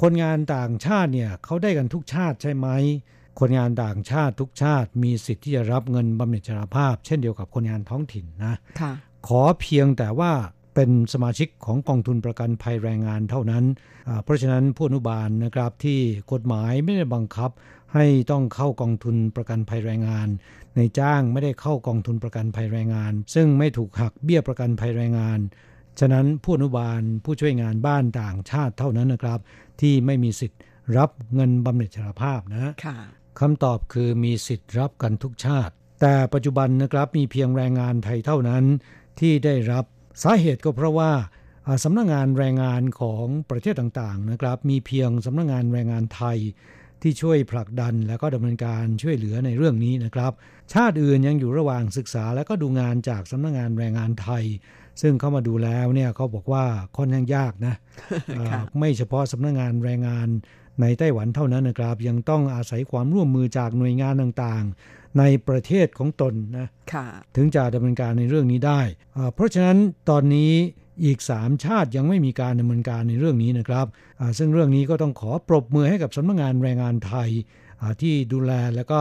[0.00, 2.68] คนงานต่างชาติเนี่ยเขาได้กันทุกชาติใช่ไหม
[3.40, 8.54] คนงานต่างชาติทุกชาติ มีสิทธิ์ที่จะรับเงินบำเหน็จชราภาพ เช่นเดียวกับคนงานท้องถิ่นนะ
[9.28, 10.32] ขอเพียงแต่ว่า
[10.74, 13.64] เป็นสมาชิกของกองทุนประกันภัยแรงงานเท่านั้น
[14.24, 15.98] เพราะฉะนั้นผู้อนุบาลนะครับที่
[16.32, 17.50] กฎหมายไม่ได้บังคับ
[17.94, 20.28] ให้ต้องเข้ากองทุนประกันภัยแรงงาน
[20.76, 25.38] ในจ้างไม่ได้เข้ากองทุนประกันภัยแรงงาน ซึ่งไม่ถูกหักเบี้ยประกันภัยแรงงาน
[26.00, 29.40] ฉะนั้นผู้อนุบาลผู้ช่วยงานบ้านต่างชาติเท่านั้นนะครับ
[29.80, 30.60] ที่ไม่มีสิทธิ์
[30.96, 32.72] รับเงินบำเหน็จชราภาพนะ
[33.40, 38.64] คำตอบคือมีสิทธิ์รับกันทุกชาติ แต่ปัจจุบันนะครับมีเพียงแรงงานไทยเท่านั้น
[39.20, 39.84] ที่ได้รับ
[40.22, 41.12] สาเหตุก็เพราะว่า
[41.84, 46.38] สำนักงงานแรงงานของประเทศต่างๆนะครับ มีเพียงสำนักงงานแรงงานไทย
[47.02, 50.32] ที่ช่วยผลักดันและก็ดำเนินการช่วยเหลือในเรื่องนี้นะครับ
[50.72, 54.44] ชาติอื่นยังอยู่ระหว่างศึกษาและก็ดูงานจากสำนักงงานแรงงานไทย
[55.02, 56.64] ซึ่งเข้ามาดูแล้วเนี่ยเขาบอกว่า
[56.96, 57.74] ค่อนข้างยากนะ
[58.78, 60.28] ไม่เฉพาะสำนักงงานแรงงาน
[60.80, 66.68] ในไต้หวันเท่านั้นนะครับ ยังต้องอาศัยความร่วมมือจากหน่วยงานต่างๆ ในประเทศของตนนะ
[67.36, 68.80] ถึงจะดำเนินการในเรื่องนี้ได้
[69.34, 69.78] เพราะฉะนั้น
[70.10, 70.52] ตอนนี้
[71.04, 73.86] อีก 3 ชาติยังไม่มีการดำเนินการในเรื่องนี้นะครับ
[74.38, 77.30] ซึ่งเรื่องนี้ก็ต้องขอปรบมือให้กับสำนักงงานแรงงานไทย
[78.00, 79.00] ที่ดูแลแล้วก็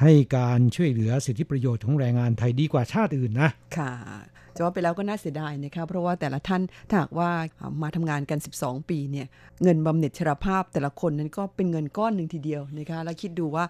[0.00, 3.92] ให้การช่วยเหลือสิทธิประโยชน์ของแรงงานไทยดีกว่าชาติอื่นนะ ค่ะ
[4.56, 7.30] จะว่าไปแล้วก็น่าเสียดายนะคะเพราะว่าแต่ละท่านถ้าหากว่า
[7.82, 9.26] มาทำงานกัน 12 ปีเนี่ย
[9.62, 13.64] เงินบำเหน็จชราภาพแต่ละคนนั้นก็เป็นเงินก้อนหนึ่งทีเดียวนะคะแล้วคิดดูว่า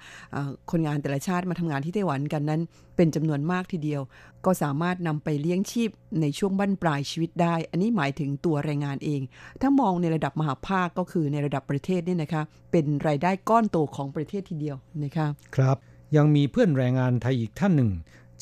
[0.71, 2.61] คนงานแต่ละชาติมาทำงานที่ไต้หวันกันนั้น
[2.97, 4.03] เป็นจำนวนมากทีเดียว
[4.45, 9.21] ก็สามารถนำไปเลี้ยงชีพในช่วงบั้นปลายชีวิตได้ อันนี้หมายถึงตัวแรงงานเอง
[9.61, 15.27] ถ้ามองในระดับมหาภาคก็คือในระดับประเทศนี่นะคะเป็นรายได้ก้อนโตของประเทศทีเดียวนะคะ
[15.57, 15.77] ครับ
[16.17, 17.91] ยังมีเพื่อนแรงงานไทยอีกท่านหนึ่ง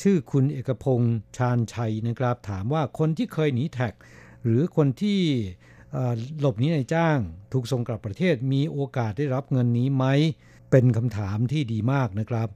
[0.03, 3.95] ชื่อคุณเอกพงษ์ชาญชัยนะครับ ถามว่าคนที่เคยหนีแท็ก
[4.45, 5.20] หรือคนที่
[6.40, 7.18] หลบหนีในจ้าง
[7.53, 10.05] ถูกส่งกลับประเทศมีโอกาสได้รับเงินนี้ไหม
[10.70, 12.49] เป็นคำถามที่ดีมากนะครับ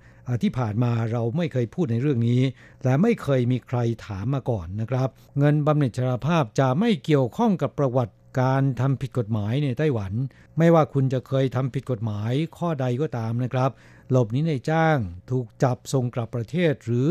[0.43, 2.43] ที่ผ่านมาเราไม่เคยพูดในเรื่องนี้
[2.84, 5.09] และไม่เคยมีใครถามมาก่อนนะครับ
[5.39, 10.12] เงินบำเหน็จชราภาพจะไม่เกี่ยวข้องกับประวัติการทำผิดกฎหมายในไต้หวัน
[10.59, 13.70] ไม่ว่าคุณจะเคยทำผิดกฎหมายข้อใดก็ตามนะครับ
[14.11, 14.99] หลบหนีในจ้าง
[15.31, 17.09] ถูกจับส่งกลับประเทศ หรือ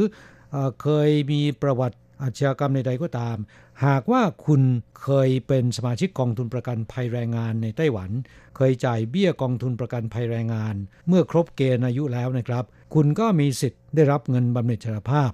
[0.52, 3.38] เอเคยมีประวัติอาชญากรรมใดๆก็ตาม
[3.86, 4.62] หากว่าคุณ
[5.04, 8.12] เคยเป็นสมาชิกกองทุนประกันภัยแรงงานในไต้หวัน
[8.56, 10.76] เคยจ่ายเบี้ยกองทุนประกันภัยแรงงาน
[11.08, 15.32] เมื่อครบเกณฑ์อายุแล้วนะครับ คุณก็มีสิทธิ์ได้รับเงินบำเหน็จชราภาพ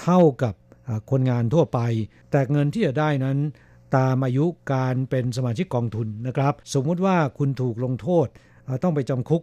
[0.00, 0.54] เท่ากับ
[1.10, 1.80] คนงานทั่วไป
[2.30, 3.38] แต่เงินที่จะได้นั้น
[3.96, 8.26] ตามอายุการเป็นสมาชิกกองทุนนะครับ สมมุติว่าคุณถูกลงโทษ
[8.82, 9.42] ต้องไปจำคุก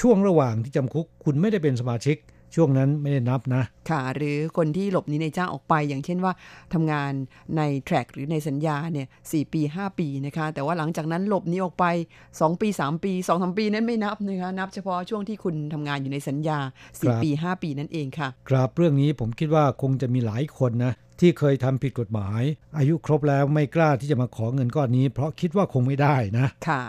[0.00, 2.18] ช่วงระหว่างที่จำคุกคุณไม่ได้เป็นสมาชิก
[2.56, 6.32] ช่วงนั้นไม่ได้นับนะ ค่ะ หรือคนที่หลบหนีในจ้างออกไป อย่างเช่นว่า
[6.74, 7.12] ทำงาน
[7.56, 11.84] ในแทร็กหรือในสัญญาเนี่ยสปี 5 ปีนะคะ แต่ว่าหลังจากนั้นหลบหนีออกไป
[12.28, 16.58] 2 ปี 3 ปี2อสปีนั้นไม่นับนะคะนับเฉพาะช่วงที่คุณทำงานอยู่ในสัญญา
[16.90, 20.92] 4ปี 5 ปีนั่นเองค่ะ ครับเรื่องนี้ผมคิดว่าคงจะมีหลายคนนะ
[21.22, 22.42] ที่เคยทำผิดกฎหมาย
[22.78, 26.82] อายุครบแล้วไม่กล้าที่จะมาขอเงินก้อนนี้ เพราะคิดว่าคงไม่ได้นะ ค่ะ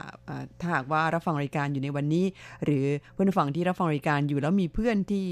[0.60, 2.26] ถ้าหากว่ารับฟังรายการอยู่ในวันนี้
[2.64, 5.26] หรือเพื่อนฟังที่รับฟังรายการอยู่แล้วมีเพื่อนที่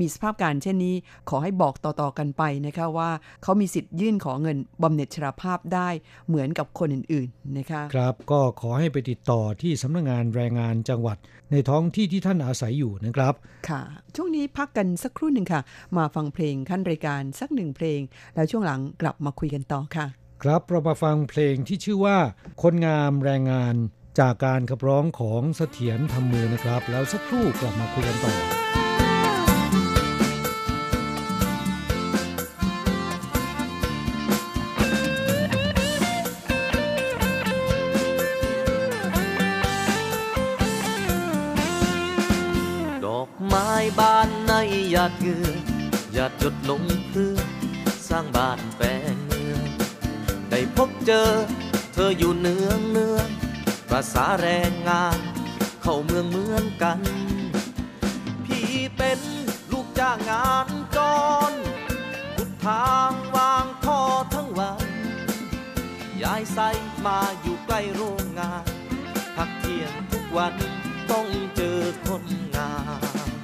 [0.00, 0.94] มีสภาพการเช่นนี้
[1.30, 3.10] ขอให้บอกต่อๆกันไปนะคะว่า
[3.42, 5.88] เขามีสิทธิ์ยื่นขอเงินบำเหน็จชราภาพได้
[6.28, 11.18] เหมือนกับคนอื่นๆนะคะ ครับก็ขอให้ไปติดต่อที่สำนักงงานแรงงานจังหวัด
[11.52, 13.34] ในท้องที่ที่ท่านอาศัยอยู่นะครับ
[13.68, 13.82] ค่ะ
[14.16, 15.60] ช่วงนี้พักกันสักครู่หนึ่งค่ะ
[15.96, 18.00] มาฟังเพลงขั้นรายการสักหนึ่งเพลง
[18.34, 20.06] แล้วช่วงหลังกลับมาคุยกันต่อค่ะ
[20.42, 22.18] ครับเรามาฟังเพลงที่ชื่อว่า
[22.62, 23.74] คนงามแรงงาน
[24.20, 45.48] จากการขับร้องของเสถียรทำมือนะครับ แล้วสักครู่กลับมาคุยกันต่อาดเงือ
[46.12, 46.82] หยาดหยดลง
[47.12, 47.46] พื้น
[48.08, 49.62] สร้างบ้านแปลงเมือง
[50.50, 51.30] ได้พบเจอ
[51.92, 53.28] เธออยู่เนืองเนือง
[53.90, 55.18] ภาษาแรงงาน
[55.82, 57.00] เข้าเมืองเหมือนกัน
[58.44, 59.20] พี่เป็น
[59.72, 60.98] ลูกจ้างงานจ
[61.50, 61.52] ร
[62.36, 64.00] ขุดทางวางท่อ
[64.34, 64.88] ทั้งวัน
[66.22, 66.68] ยายใส่
[67.06, 68.66] มาอยู่ใกล้โรงงาน
[69.36, 70.54] พักเที่ยงทุกวัน
[71.10, 71.26] ต้อง
[71.56, 72.24] เจอคน
[72.56, 73.37] งาน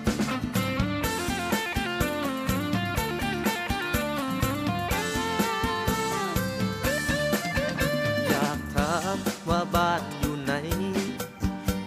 [9.74, 10.52] บ้านอยู่ไหน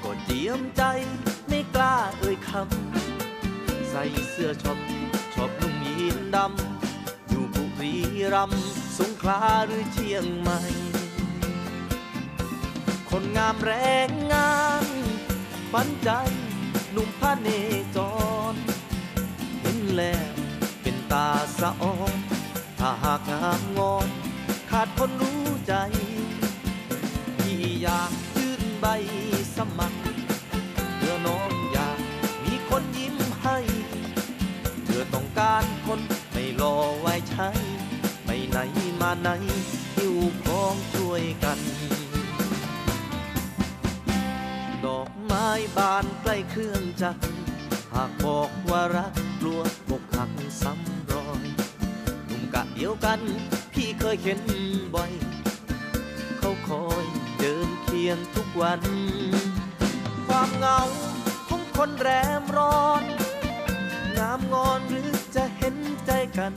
[0.03, 0.83] ก็เจียมใจ
[1.47, 4.77] ไม่กล้าเอ่ยคำ ใส่เสื้อชอบ
[5.33, 7.95] ชอบนุ่งยีนดำ อยู่บุรี
[8.33, 8.51] รัม
[8.97, 10.59] สงขลาหรือเชียงใหม่
[13.09, 13.73] คนงามแร
[14.07, 14.85] งงาน
[15.73, 16.09] ปันใจ
[16.91, 17.47] หนุ่มพระเน
[17.95, 17.97] จ
[18.53, 18.55] ร
[19.61, 20.33] เห็นแล้ว
[20.81, 21.27] เป็นตา
[21.59, 22.15] สะออน
[22.79, 24.07] ถ้าหากงามงอน
[24.69, 25.75] ขาดคนรู้ใจ
[27.81, 28.85] อยากยื่นใบ
[29.55, 29.99] สมัคร
[30.97, 31.99] เพื่อน้องอยาก
[32.43, 33.57] มีคนยิ้มให้
[34.85, 35.99] เธอต้องการคน
[36.31, 37.49] ไม่รอไว้ใช้
[38.25, 38.57] ไปไหน
[39.01, 39.29] มาไหน
[39.95, 41.59] หิวของช่วยกัน
[44.85, 45.47] ดอกไม้
[45.77, 47.21] บานใกล้เครื่องจักร
[47.93, 51.45] หากบอกว่ารักกลัวบกหักซ้ำรอย
[52.25, 53.19] หนุ่มกะเดียวกัน
[53.73, 54.39] พี่เคยเห็น
[54.95, 55.11] บ่อย
[56.37, 57.05] เขาคอย
[58.07, 58.81] คียนทุกวัน
[60.27, 60.79] ความเหงา
[61.49, 62.09] ของคนแร
[62.41, 63.03] มร้อน
[64.17, 66.53] งามงอนหรือจะเห็นใจกัน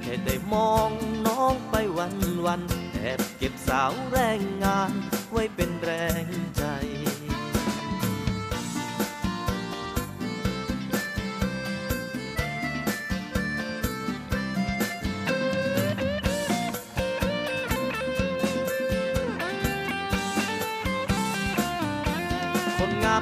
[0.00, 0.90] แค่ได้มอง
[1.26, 2.14] น้องไปวัน
[2.46, 2.62] วัน
[3.00, 4.92] แอบเก็บสาวแรงงาน
[5.30, 5.90] ไว้เป็นแร
[6.24, 6.26] ง
[6.56, 6.61] ใจ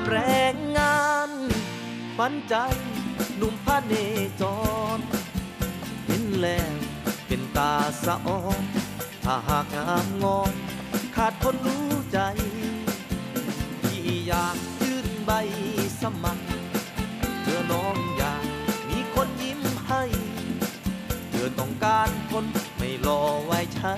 [0.00, 0.20] ามแร
[0.54, 1.30] งงาน
[2.18, 2.54] ปันใจ
[3.36, 3.94] หนุ่มพระเน
[4.40, 4.42] จ
[4.96, 4.98] ร
[6.06, 6.74] เห็นแล้ว
[7.26, 7.72] เป็นตา
[8.04, 8.62] สะออน
[9.24, 10.52] ถ้าหากงามงอน
[11.16, 12.18] ขาดคนรู้ใจ
[13.82, 15.30] ที่อยากยื่นใบ
[16.00, 16.44] สมัคร
[17.42, 18.44] เธอน้องอยาก
[18.88, 20.02] มีคนยิ้มให้
[21.30, 22.44] เธอต้องการคน
[22.78, 23.94] ไม่รอไว้ใช้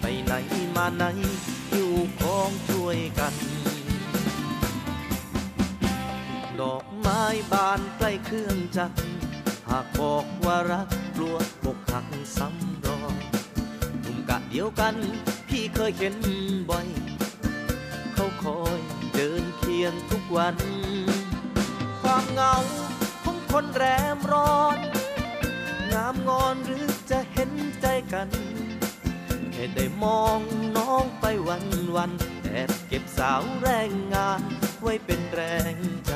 [0.00, 0.32] ไปไหน
[0.76, 1.04] มาไหน
[1.70, 3.34] อยู่ของช่วยกัน
[6.60, 8.96] ดอกไม้บานใกล้เครื่องจักร
[9.70, 12.06] หากบอกว่ารักกลัวบกหัก
[12.36, 13.16] ซ้ำรอย
[14.00, 14.94] หนุ่มกะเดียวกัน
[15.48, 16.16] พี่เคยเห็น
[16.70, 16.88] บ่อย
[18.12, 18.78] เขาคอย
[19.14, 20.56] เดินเคียงทุกวัน
[22.02, 22.54] ความเหงา
[23.24, 23.84] ของคนแร
[24.16, 24.78] มร้อน
[25.92, 28.28] งามงอนหรือจะเห็นใจกัน
[29.52, 30.40] แค่ได้มอง
[30.76, 31.64] น้องไปวัน
[31.96, 32.10] วัน
[32.50, 34.42] แอบเก็บสาวแรงงาน
[34.82, 35.40] ไว้เป็นแร
[35.74, 35.76] ง
[36.06, 36.12] ใจ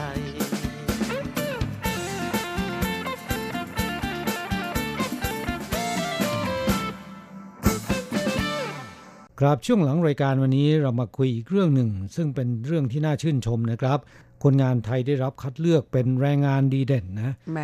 [9.40, 13.98] ครับช่วงหลังรายการวันนี้เรามาคุยอีกเรื่องหนึ่ง ซึ่งเป็นเรื่องที่น่าชื่นชมนะครับ
[14.44, 17.60] คนงานไทยได้รับคัดเลือกเป็นแรงงานดีเด่นนะแหม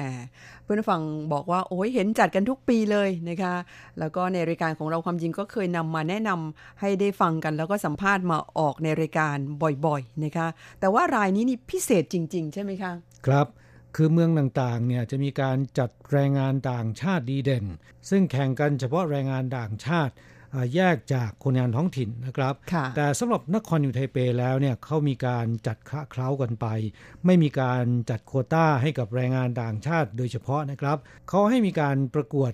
[0.65, 1.03] เพื่อนฟัง
[1.33, 3.55] บอกว่าโอ้ยเห็นจัดกันทุกปีเลยนะคะ
[3.99, 9.37] แล้วก็ในรายการของเราความจริงก็เคยนำมาแนะนำให้ได้ฟังกัน แล้วก็สัมภาษณ์มาออกในรายการ
[9.87, 10.47] บ่อยๆนะคะ
[10.81, 12.93] แต่ว่ารายนี้นี่พิเศษจริง ๆ ใช่ไหมคะ
[13.27, 13.47] ครับ
[13.97, 17.67] คือเมืองต่างๆเนี่ยจะมีการจัดแรงงานต่างชาติดีเด่น
[18.11, 20.40] ซึ่งแข่งกันเฉพาะแรงงานต่างชาติอ่า
[20.75, 26.67] แยกจากคนงานท้องถิ่นนะครับค่ะแต่สำหรับนครอยู่ไทเปแล้วเนี่ยเขามีการจัดคละเคล้ากันไป
[27.27, 30.97] ไม่มีการจัดโควต้าให้กับแรงงานต่างชาติโดยเฉพาะนะครับ
[31.29, 32.53] เขาให้มีการประกวด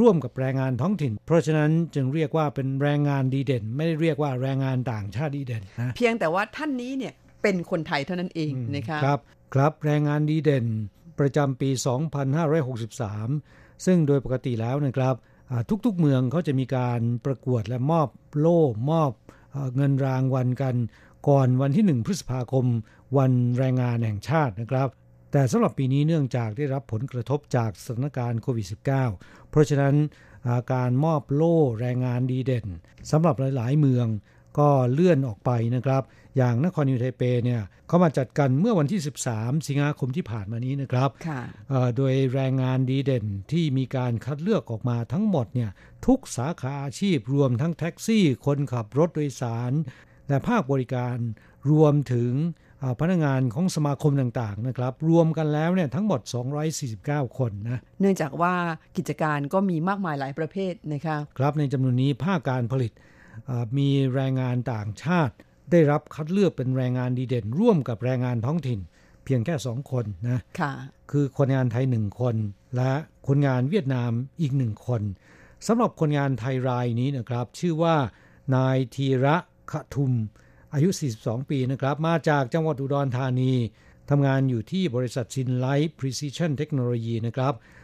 [0.00, 9.20] ร่วมกับแรงงานท้องถิ่น เพราะฉะนั้นจึงเรียกว่าเป็นแรงงานดีเด่น ไม่ได้เรียกว่าแรงงานต่างชาติดีเด่นนะเพียงแต่ว่าท่านนี้เนี่ยเป็นคนไทยเท่านั้นเองนะคะครับ
[9.54, 10.66] ครับแรงงานดีเด่น
[11.18, 11.70] ประจำปี
[12.62, 15.31] 2563 ซึ่งโดยปกติแล้วนะครับอ่า
[15.84, 19.12] ทุกๆเมืองเขาจะมีการประกวดและมอบโล่มอบ
[19.76, 20.74] เงินรางวัลกัน
[21.28, 22.66] ก่อนวันที่ 1 พฤษภาคม
[23.16, 24.88] วันแรงงานแห่งชาตินะครับ
[25.32, 28.84] แต่สำหรับปีนี้เนื่องจากได้รับผลกระทบจากสถานการณ์โควิด -19
[29.50, 32.66] เพราะฉะนั้นาการมอบโล่แรงงานดีเด่น
[33.10, 34.06] สำหรับหลาย ๆ เมือง
[34.58, 36.02] ก็เลื่อนออกไปนะครับ
[36.36, 39.00] อย่างนครนิวไทเปเนี่ยเขามาจัดกันเมื่อวันที่
[39.32, 45.70] 13 สิงหาคมที่ผ่านมานี้นะครับค่ะเอ่อโดยแรงงานดีเด่นที่มีการคัดเลือกออกมาทั้งหมดเนี่ย
[46.06, 49.72] ทุกสาขาอาชีพรวมทั้งแท็กซี่ คนขับรถโดยสาร
[50.28, 51.16] และภาคบริการ
[51.70, 52.32] รวมถึง
[52.82, 56.20] อ่าพนักงานของสมาคมต่างๆนะครับ รวมกันแล้วเนี่ยทั้งหมด
[56.80, 58.54] 249 คนนะ เนื่องจากว่า
[58.96, 62.92] กิจการก็มีมากมายหลายประเภทนะคะครับในจำนวนนี้ภาคการผลิต
[63.48, 65.34] อ่ามีแรงงานต่างชาติ
[65.72, 68.80] ได้รับคัดเลือกเป็นแรงงานดีเด่น ร่วมกับแรงงานท้องถิ่น
[69.24, 70.72] เพียงแค่สองคนนะค่ะ
[71.10, 72.36] คือคนงานไทยหนึ่งคน
[72.76, 72.92] และ
[73.28, 75.02] คนงานเวียดนามอีกหนึ่งคน
[75.66, 77.96] สำหรับคนงานไทยรายนี้นะครับ ชื่อว่า
[78.54, 79.36] นายธีระ
[79.72, 80.12] ขทุม
[80.74, 80.88] อายุ
[81.20, 83.52] 42 ปีนะครับ มาจากจังหวัดอุดรธานี
[84.10, 87.81] ทำงานอยู่ที่บริษัทซินไลท์ Precision Technology นะครับอ่า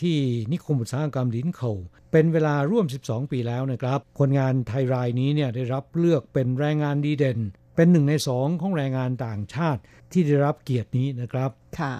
[0.00, 0.16] ที่
[0.52, 1.72] นิคมอุตสาหกรรมลินเขา
[2.12, 7.40] เป็นเวลาร่วม 12 ปีแล้วนะครับ คนงานไทยรายนี้เนี่ยได้รับเลือกเป็นแรงงานดีเด่น
[7.76, 9.80] เป็นหนึ่งในสองของแรงงานต่างชาติ
[10.12, 11.92] ที่ได้รับเกียรตินี้นะครับ ค่ะ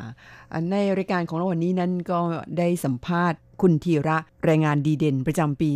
[0.52, 2.20] อันในรายการของเราวันนี้นั้นก็
[2.58, 5.70] ได้สัมภาษณ์คุณธีระแรงงานดีเด่นประจำปี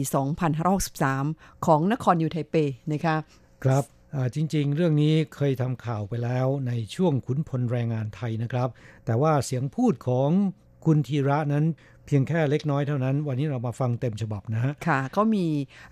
[0.80, 2.54] 2563 ของนครยูไทเป
[2.92, 3.16] นะคะ
[3.64, 8.68] ครับอ่าจริงๆ เรื่องนี้เคยทำข่าวไปแล้วในช่วงขุนพลแรงงานไทยนะครับ
[9.04, 10.30] แต่ว่าเสียงพูดของ
[10.84, 11.64] คุณธีระนั้น
[12.06, 15.44] เพียงแค่เล็กน้อยเท่านั้น วันนี้เรามาฟังเต็มฉบับนะฮะ ค่ะเขามี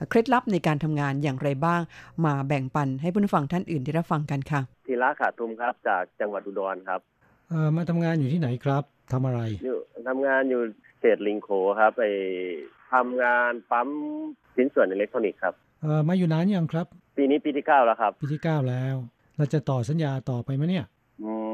[0.09, 1.81] เคล็ดลับในการทำงานอย่างไรบ้าง
[2.25, 7.01] มาแบ่งปันให้ผู้ฟังท่านอื่นได้รับฟังกันค่ะธีระขาทุมครับจากจังหวัดอุดรครับ
[7.49, 8.83] เอ่อมาทำงานอยู่ที่ไหนครับ
[9.13, 9.79] ทำอะไรอยู่
[10.09, 10.63] ทำงานอยู่
[11.01, 11.49] เศษลิงโข
[11.81, 12.03] ครับไป
[12.93, 13.89] ทำงานปั๊ม
[14.57, 16.87] ชิ้นส่วนอิเล็กทรอนิกส์ครับเอ่อมาอยู่นานยังครับ
[17.17, 18.97] ปีนี้ปีที่เก้าแล้วครับ ปีที่9แล้ว
[19.37, 20.85] เราจะต่อสัญญาต่อไปไหมเนี่ย
[21.23, 21.50] อืม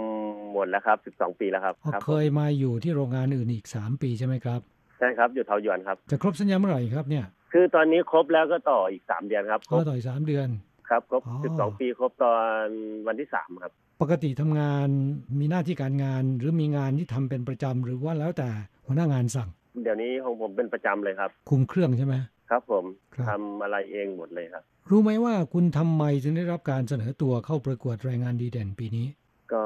[0.52, 4.60] หมดแล้วครับสิบสองปีแล้วครับอ๋อครับเคยมาอยู่ที่โรงงานอื่นอีก3ปีใช่ไหมครับ
[4.98, 10.48] ใช่ครับอยู่เทาหยวนครับจะครบสัญญาเมื่อไหร่ครับเนี่ย คือตอนนี้ครบแล้วก็ต่ออีกสามเดือนครับคก็รบต่ออีกสามเดือน
[10.88, 12.34] ครับครบอ๋อสิบสองปีครบตอ
[12.64, 12.66] น
[13.06, 13.72] วันที่สามครับ
[14.02, 14.88] ปกติทำงาน
[15.38, 18.48] มีหน้าที่การงานหรือมีงานที่ทำเป็นประจำหรือว่าแล้วแต่
[18.86, 19.48] หัวหน้างานสั่ง
[19.82, 22.14] เดี๋ยวนี้ของผมเป็นประจำเลยครับ คุมเครื่องใช่ไหม
[22.50, 22.84] ครับผม
[23.14, 29.06] ครับทำอะไรเองหมดเลยครับ รู้ไหมว่าคุณทำไมถึงได้รับการเสนอตัวเข้าประกวดแรงงานดีเด่นปีนี้
[29.52, 29.62] ก็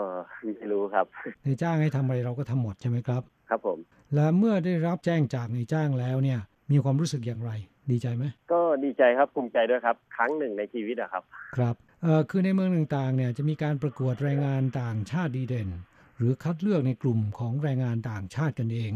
[0.57, 1.07] ไม่รู้ครับ
[1.43, 3.78] ในายจ้างให้ทำอะไรเราก็ทำหมดใช่ไหมครับ ครับผม
[4.14, 6.39] และเมื่อได้รับแจ้งจากนายจ้างแล้วเนี่ย
[6.70, 7.53] มีความรู้สึกอย่างไร
[7.91, 11.22] ดีใจไหมก็ดีใจครับภูมิใจด้วยครับ ครั้งหนึ่งในชีวิตอะครับ
[11.57, 15.68] ครับเอ่อคือในเมืองต่างๆเนี่ยจะมีการประกวดแรงงานต่างชาติดีเด่น
[16.16, 18.93] หรือคัดเลือกในกลุ่มของแรงงานต่างชาติกันเอง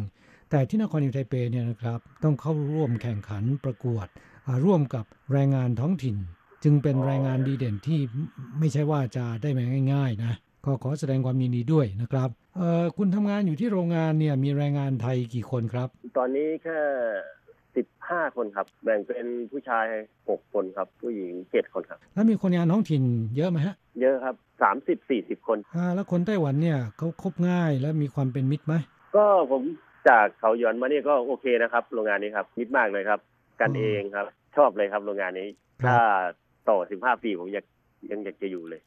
[0.51, 4.07] แต่ที่นครนิวไทเปเนี่ยนะครับต้องเข้าร่วมแข่งขันประกวด
[4.47, 6.17] อ่าร่วมกับแรงงานท้องถิ่น
[6.65, 8.01] จึงเป็นแรงงานดีเด่นที่
[8.59, 10.33] ไม่ใช่ว่าจะได้มาง่าย ๆ นะ
[10.65, 15.89] ก็ขอแสดงความยินดีด้วยนะครับเอ่อคุณทำงานอยู่ที่โรงงานเนี่ยมีแรงงานไทยกี่คนครับ
[16.19, 16.79] ตอนนี้แค่
[17.77, 19.87] สิบห้าคนครับ แบ่งเป็นผู้ชาย
[20.29, 23.03] หกคนครับ ผู้หญิงเจ็ดคนครับ แล้วมีคนงานท้องถิ่น
[23.37, 28.75] เยอะไหมฮะ เยอะครับสามสิบสี่สิบคนอ่าแล้วคนไต้หวันเนี่ยเขาคบง่ายและมีความเป็นมิตรไหม
[29.17, 29.63] ก็ผม
[30.09, 33.21] จากเขาหยอนมาเนี่ยก็โอเคนะครับ โรงงานนี้ครับมิดมากเลยครับ
[33.61, 35.49] กันเองครับ ชอบเลยครับโรงงานนี้
[35.83, 35.99] ครับถ้า
[36.69, 37.65] ต่อสิบห้าปีผมอยาก
[38.11, 38.81] ยังอยากจะอยู่เลย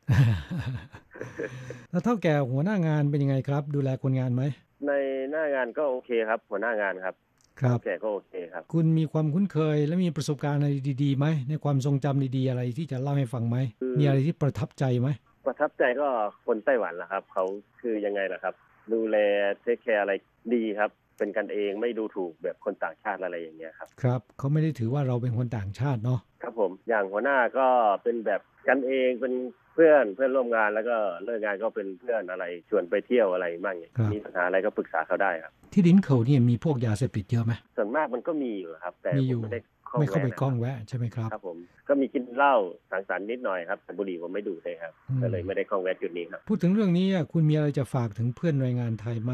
[1.92, 4.44] แล้วเท่าแก่หัวหน้างานเป็นยังไงครับ ดูแลคนงานไหม
[4.88, 4.92] ใน
[5.32, 7.16] หน้างานก็โอเคครับ หัวหน้างานครับ
[7.62, 10.70] ครับแกก็โอเคครับ คุณมีความคุ้นเคยและมีประสบการณ์อะไร
[11.04, 15.10] ดีๆไหมในความทรงจำดีๆอะไรที่จะเล่าให้ฟังไหมคือมีอะไรที่ประทับใจไหม
[15.46, 16.08] ประทับใจก็
[16.46, 17.46] คนไต้หวันแหละครับ เขา
[17.82, 18.54] คือยังไงล่ะครับ
[18.94, 19.18] ดูแล
[19.62, 20.14] เทคแคร์อะไร
[20.54, 27.68] ดีครับเป็นกันเองไม่ดูถูกแบบคนต่างชาติอะไรอย่างเงี้ยครับครับเขาไม่ได้ถือว่าเราเป็นคนต่างชาติเนาะครับผผมอย่างหัวหน้าก็
[28.04, 29.34] เป็นแบบกันเองเป็น
[29.67, 39.60] เพื่อนเพื่อนร่วมงานแล้วก็เลิกงานก็เป็นเพื่อนอะไรชวนไปเที่ยวอะไรบ้างอย่างครับมีปัญหาอะไรก็ปรึกษาเขาได้ครับ ที่ดินเขาเนี่ยมีพวกยาเสพติดเยอะไหมส่วนมากมันก็มีอยู่ครับ แต่มีผอยู่มไม่ได้
[39.90, 41.58] ข้องไม่เข้าไปแวะกล้องแวะใช่ไหมครับครับผม
[41.88, 42.56] ก็มีกินเหล้า
[42.92, 49.34] สังสรรค์นิดหน่อยครับแต่บุหรี่ผมไม่ดูดเลยครับอืมก็เลยไม่ได้ข้องแวะจุดนี้ครับพูดถึงเรื่องนี้อะคุณมีอะไรจะฝากถึงเพื่อนแรงงานไทยไหม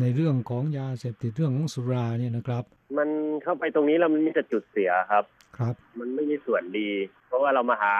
[0.00, 2.64] ในเรื่องของยาเสพติดเรื่องของสุราเนี่ยนะครับ
[2.98, 3.08] มัน
[3.42, 5.24] เข้าไปตรงนี้แล้วมันมีแต่จุดเสียครับ
[5.58, 6.90] ครับ มันไม่มีส่วนดี
[7.26, 7.94] เพราะว่าเรามาหา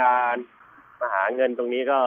[0.00, 0.55] งานมา
[1.14, 1.98] หาเงินตรงนี้ก็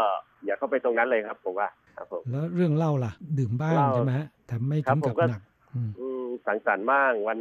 [0.45, 5.41] อย่าเข้าไปตรงนั้นเลยครับผมว่าครับผมแล้วเรื่องเหล้าล่ะ ดื่มบ้างเหล้าใช่ไหมฮะแต่ไม่ครัถึบงผมกับก็หนัก
[5.75, 7.39] อืมอืมสังสรรค์บ้างวัน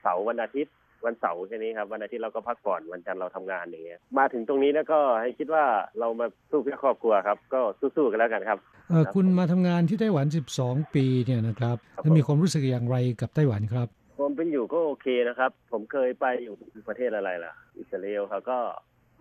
[0.00, 0.74] เสาร์วันอาทิตย์
[1.06, 5.64] วันเสาร์แค่นี้ครับวันอาทิตย์เราก็พักผ่อนวันจันทร์เราทำงานอย่างเงี้ยมาถึงตรงนี้แล้วก็ให้คิดว่า
[6.00, 7.60] เรามาสู้เพื่อครอบครัวครับ ก็
[7.96, 8.58] สู้ๆกันแล้วกันครับ
[8.90, 10.26] เออคุณมาทำงานที่ไต้หวัน
[10.60, 13.88] 12 ปีเนี่ยนะครับครับแล้วมีความรู้สึกอย่างไรกับไต้หวันครับ
[14.18, 16.54] ผมเป็นอยู่ก็โอเคนะครับ ผมเคยไปอยู่
[16.88, 18.58] ประเทศอะไรล่ะ อิสราเอลเขาก็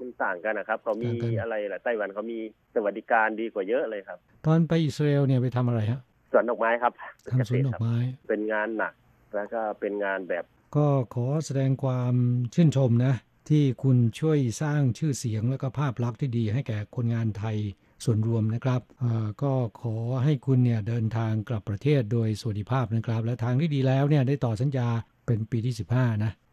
[0.01, 2.39] มันต่างกันนะครับเขามีต่างกันอะไรล่ะไต้หวันเขามี
[2.75, 5.99] สวัสดิการดีกว่าเยอะเลยครับ ตอนไปอิสราเอลเนี่ยไปทำอะไรฮะ
[6.31, 6.93] สวนดอกไม้ครับ
[7.31, 7.95] ทำสวนดอกไม้
[8.27, 8.93] เป็นงานหนัก
[9.35, 10.43] แล้วก็เป็นงานแบบ
[10.75, 12.13] ก็ขอแสดงความ
[12.53, 13.13] ชื่นชมนะ
[13.49, 17.57] ที่คุณช่วยสร้างชื่อเสียงและก็ภาพลักษณ์ที่ดีให้แก่คนงานไทย
[18.05, 24.89] ส่วนรวมนะครับเอ่อก็ขอให้คุณเนี่ยเดินทางกลับประเทศโดยสวัสดิภาพนะครับ และทางที่ดีแล้วเนี่ยได้ต่อสัญญา
[25.25, 26.48] เป็นปีที่ 15 นะโอ้ย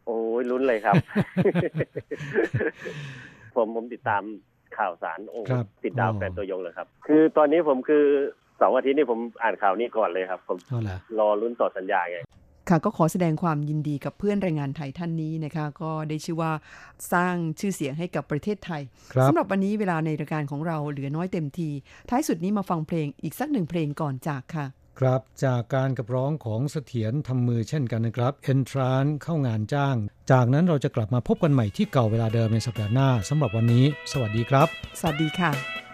[0.51, 0.95] ลุ้นเลยครับ
[3.55, 4.23] ผมผมติดตาม
[4.77, 8.03] ข่าวสารโอ้ครับติดดาวอ๋อแฟนตัวยงเลยครับ คือตอนนี้ผมคือ
[8.57, 12.19] เสาร์อาทิตย์นี่ผมอ่านข่าวนี้ก่อนเลยครับ ผมเอาล่ะ รอลุ้นต่อสัญญาไง
[12.69, 16.51] ค่ะก็ขอแสดงความยินดีกับเพื่อนแรงงานไทยท่านนี้นะคะ ก็ได้ชื่อว่า
[17.13, 18.81] สร้างชื่อเสียงให้กับประเทศไทย
[19.13, 21.69] ครับ สำหรับวันนี้เวลาในรายการของเราเหลือน้อยเต็มที
[22.09, 24.65] ท้ายสุดนี้มาฟังเพลงอีกสักหนึ่งเพลงก่อนจากค่ะ
[24.99, 29.95] ครับจากการกับร้องของเสถียรทำมือเช่นกันนะครับ เอนทรานเข้างานจ้าง
[30.31, 34.67] จากนั้นเราจะกลับมาพบกันใหม่ที่เก่าเวลาเดิมในสัปดาห์หน้าสำหรับวันนี้ สวัสดีครับ
[34.99, 35.86] สวัสดีค่ะ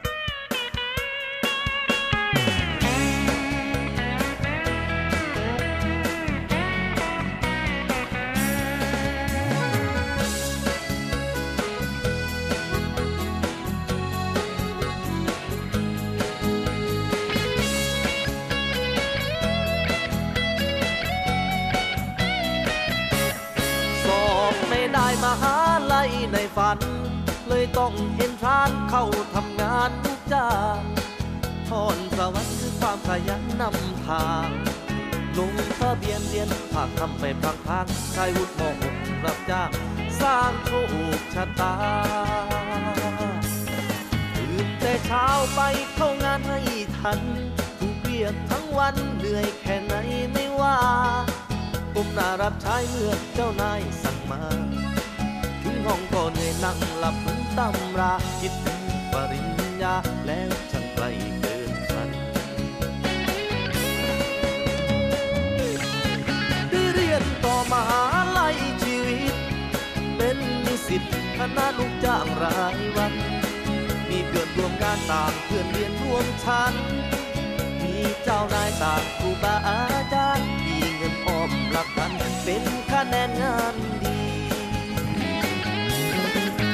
[37.54, 38.96] างพางชายวุฒิมหก
[39.26, 39.70] รับจ้าง
[40.22, 40.72] สร้างโช
[41.18, 41.74] คชะตา
[44.36, 45.26] ตื่นแต่เช้า
[45.56, 45.60] ไป
[45.94, 46.60] เข้างานให้
[46.98, 47.20] ทัน
[47.80, 49.94] ถูกเรียกทั้งวันเหนื่อยแค่ไหน
[50.32, 50.78] ไม่ว่า
[51.94, 54.42] ผมน่ารับใช้เมื่อเจ้านายสั่งมา
[55.64, 58.82] ถึงห้องก็เหนื่อยนั่งหลับเหมือนตำราคิดถึง
[59.12, 59.50] ปริญ
[59.82, 59.96] ญา
[60.28, 60.73] แล้ว
[67.44, 68.04] ต่อมหา
[68.40, 69.36] ลัยชีวิต
[70.18, 71.04] เป็นนิสิต
[71.38, 73.14] คณะลูกจ้างรายวัน
[74.10, 76.74] มีเพื่อนร่วมงานต่างเพื่อนเรียนร่วมชั้น
[77.82, 79.82] มีเจ้านายต่างครูบาอา
[80.14, 82.12] จารย์ มีเงินออมหลักพัน
[82.44, 84.20] เป็นคะแนนงานดี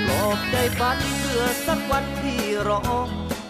[0.06, 2.82] ปลอบใจฝันเพื่อสักวันที่รอ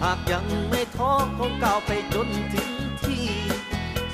[0.04, 2.72] หากยังไม่ท้อคงก้าวไปจนถึง
[3.04, 3.28] ที่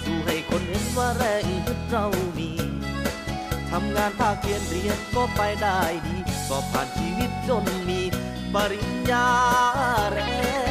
[0.03, 2.06] สู้ให้คนเห็นว่าแรงฮึดเรา
[2.38, 6.17] มีำงานภาคเรียนเรียนก็ไปได้ดี
[6.49, 8.01] ก็ผ่านชีวิตจนมี
[8.53, 9.28] ปริญญา
[10.11, 10.19] แร
[10.63, 10.64] ง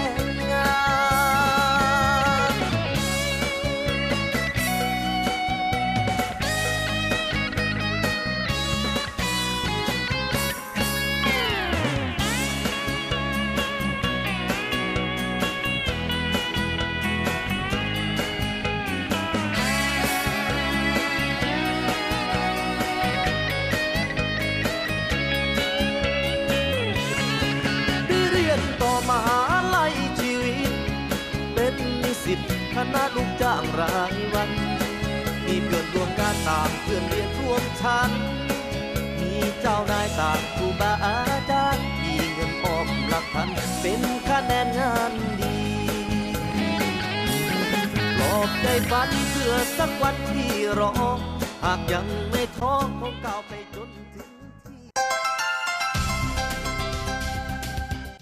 [32.95, 34.51] ณะลูกจ้างรายวัน
[35.47, 38.11] มีเพื่อนร่วมงานต่างเพื่อนเรียนร่วมชั้น
[39.21, 41.19] มีเจ้านายต่างครูบาอา
[41.51, 43.49] จารย์ มีเงินออมหลักพัน
[43.81, 45.57] เป็นคะแนนงานดี
[48.17, 50.93] ปลอบใจฝันเพื่อสักวันที่รอ
[51.65, 53.64] หากยังไม่ท้อคงก้าวไป